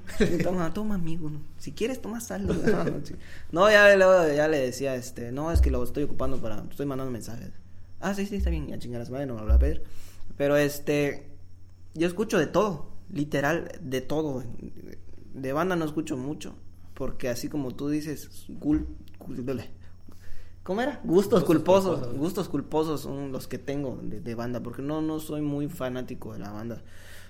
[0.44, 1.30] Toma, toma, amigo.
[1.30, 1.40] ¿no?
[1.58, 2.46] Si quieres, toma sal.
[2.46, 3.02] No, no,
[3.52, 6.86] no, ya, luego ya le decía, este, no, es que lo estoy ocupando para, estoy
[6.86, 7.50] mandando mensajes.
[8.02, 9.84] Ah, sí, sí, está bien, ya chingar madre, no me lo a pedir.
[10.38, 11.30] Pero este,
[11.94, 14.44] yo escucho de todo, literal, de todo.
[15.34, 16.56] De banda no escucho mucho,
[16.96, 18.88] porque así como tú dices, cul,
[19.20, 19.70] cul- dale.
[20.64, 21.00] ¿Cómo era?
[21.04, 22.00] Gustos, Gustos culposos.
[22.00, 22.18] culposos.
[22.18, 26.34] Gustos culposos son los que tengo de, de banda, porque no, no soy muy fanático
[26.34, 26.82] de la banda.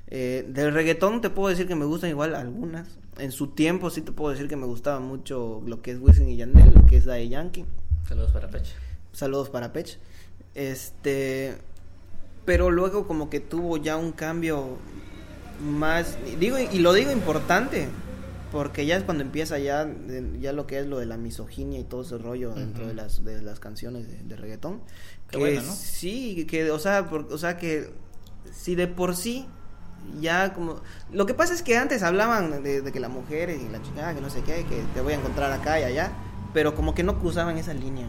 [0.07, 2.97] Eh, del reggaetón te puedo decir que me gustan igual algunas.
[3.17, 6.27] En su tiempo sí te puedo decir que me gustaba mucho lo que es Wisin
[6.29, 7.65] y Yandel, lo que es Daddy Yankee.
[8.07, 8.73] Saludos para Peche.
[9.13, 9.97] Saludos para Pech.
[10.53, 11.55] Este,
[12.43, 14.77] pero luego como que tuvo ya un cambio
[15.63, 17.87] más, digo y lo digo importante,
[18.51, 19.89] porque ya es cuando empieza ya
[20.39, 23.23] ya lo que es lo de la misoginia y todo ese rollo dentro de las
[23.23, 24.81] de las canciones de, de reggaetón.
[25.29, 25.71] Qué que bueno, ¿no?
[25.73, 27.91] sí, que o sea, por- o sea que
[28.51, 29.47] si de por sí
[30.19, 30.81] ya como
[31.11, 34.13] lo que pasa es que antes hablaban de, de que la mujer y la chica
[34.13, 36.11] que no sé qué, que te voy a encontrar acá y allá,
[36.53, 38.07] pero como que no cruzaban esa línea.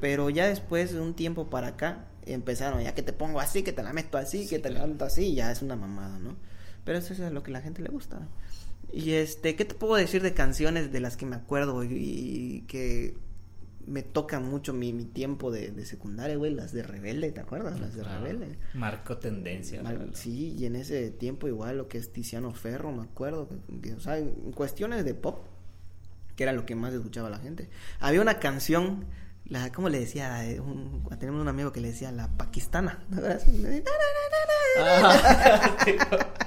[0.00, 3.72] Pero ya después de un tiempo para acá, empezaron, ya que te pongo así, que
[3.72, 6.36] te la meto así, que te la meto así, ya es una mamada, ¿no?
[6.86, 8.26] Pero eso es lo que a la gente le gusta.
[8.92, 12.60] Y este, ¿qué te puedo decir de canciones de las que me acuerdo y, y
[12.66, 13.14] que
[13.86, 16.54] me tocan mucho mi, mi tiempo de, de secundaria, güey?
[16.54, 17.78] Las de Rebelde, ¿te acuerdas?
[17.80, 18.24] Las de Claro.
[18.24, 18.58] Rebelde.
[18.74, 19.82] Marcó tendencia.
[19.82, 20.06] verdad.
[20.14, 23.48] Sí, y en ese tiempo igual lo que es Tiziano Ferro, me acuerdo,
[23.82, 25.44] que- o sea, en cuestiones de pop,
[26.36, 27.68] que era lo que más escuchaba la gente.
[28.00, 29.04] Había una canción,
[29.46, 30.44] la, ¿cómo le decía?
[30.64, 33.20] Un, tenemos un amigo que le decía la paquistana, ¿no?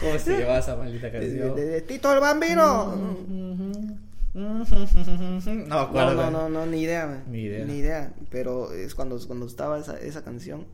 [0.00, 1.56] ¿Cómo se llevaba esa maldita de, canción?
[1.56, 2.96] de- de Tito el Bambino.
[4.34, 6.14] No me acuerdo.
[6.14, 7.22] no, no, no, ni idea.
[7.28, 7.64] Ni idea.
[7.64, 10.66] Ni idea, pero es cuando, cuando estaba esa, esa canción.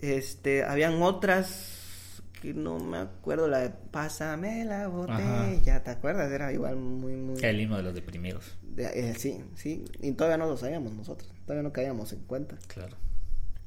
[0.00, 6.30] Este, habían otras que no me acuerdo, la de Pásame la botella, ¿te acuerdas?
[6.30, 7.42] Era igual muy, muy...
[7.42, 8.54] El himno de los deprimidos.
[8.62, 12.56] de- eh, sí, sí, y todavía no lo sabíamos nosotros, todavía no caíamos en cuenta.
[12.68, 12.96] Claro.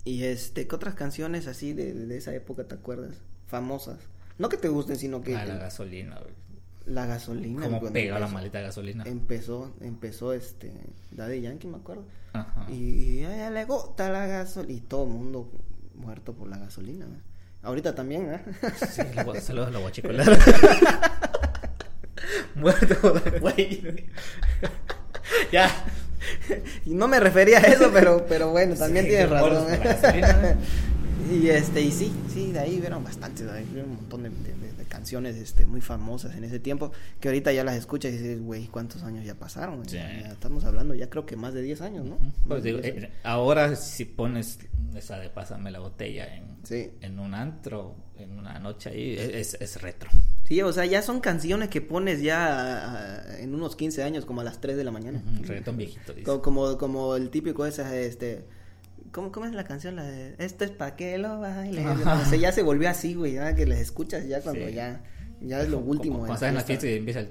[0.05, 3.15] Y este, ¿qué otras canciones así de, de esa época te acuerdas?
[3.48, 3.98] Famosas.
[4.38, 6.16] No que te gusten, sino que Ah, la gasolina.
[6.20, 6.34] güey.
[6.86, 7.68] la gasolina.
[7.68, 9.04] Cuando pega la empezó- maldita gasolina.
[9.06, 10.72] Empezó, empezó este,
[11.12, 12.06] Daddy Yankee, me acuerdo.
[12.32, 12.66] Ajá.
[12.72, 14.74] Y a ella le gusta la gasolina.
[14.74, 15.52] Y todo el mundo
[15.95, 17.06] muerto por la gasolina.
[17.64, 18.41] Ahorita también, ¿eh?
[18.89, 20.26] Sí, la saludos a la guachicolera.
[22.56, 24.06] Muerto, güey.
[25.52, 25.70] ya.
[26.86, 29.66] y no me refería a eso, pero, pero bueno, también Sí, tienes razón.
[29.66, 30.56] por ¿eh?
[31.32, 34.30] Y este, y sí, sí, de ahí vieron bastantes, de ahí vieron un montón de,
[34.30, 38.11] de- de- de canciones este, muy famosas en ese tiempo, que ahorita ya las escuchas
[38.13, 39.88] y dices, güey, ¿cuántos años ya pasaron?
[39.88, 39.95] Sí.
[39.95, 42.17] Ya, ya estamos hablando, ya creo que más de 10 años, ¿no?
[42.47, 43.03] Pues digo, 10 años.
[43.05, 44.59] eh, ahora si pones
[44.95, 46.89] esa de pásame la botella en, Sí.
[47.01, 50.09] en un antro, en una noche ahí, es, es retro.
[50.45, 54.43] Sí, o sea, ya son canciones que pones ya en unos 15 años, como a
[54.43, 55.21] las 3 de la mañana.
[55.36, 56.23] Ujú, reggaetón viejito, dice.
[56.23, 58.45] Co- Como, como el típico esa, este...
[59.12, 59.95] ¿Cómo, ¿Cómo es la canción?
[59.95, 61.86] La de, Esto es pa' que lo baile.
[61.88, 63.34] O sea, ya se volvió así, güey.
[63.34, 65.01] Ya que les escuchas ya cuando ya.
[65.41, 66.18] Ya es lo último.
[66.20, 67.30] Cuando estás en la fiesta y empieza el.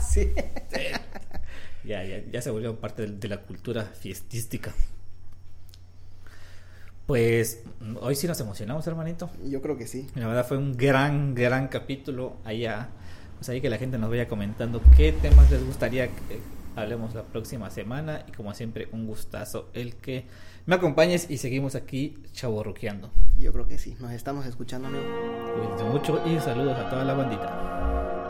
[0.00, 0.32] Sí.
[1.84, 4.72] Ya, ya, ya se volvió parte de, de la cultura fiestística.
[7.06, 7.64] Pues
[8.00, 9.30] hoy sí nos emocionamos, hermanito.
[9.44, 10.06] Yo creo que sí.
[10.14, 12.88] La verdad fue un gran, gran capítulo allá.
[13.36, 16.08] Pues ahí que la gente nos vaya comentando qué temas les gustaría
[16.76, 18.24] hablemos la próxima semana.
[18.28, 20.26] Y como siempre, un gustazo el que
[20.66, 23.10] me acompañes y seguimos aquí chaborruqueando.
[23.38, 23.96] Yo creo que sí.
[24.00, 25.04] Nos estamos escuchando, amigo.
[25.56, 28.21] Cuídense mucho y saludos a toda la bandita.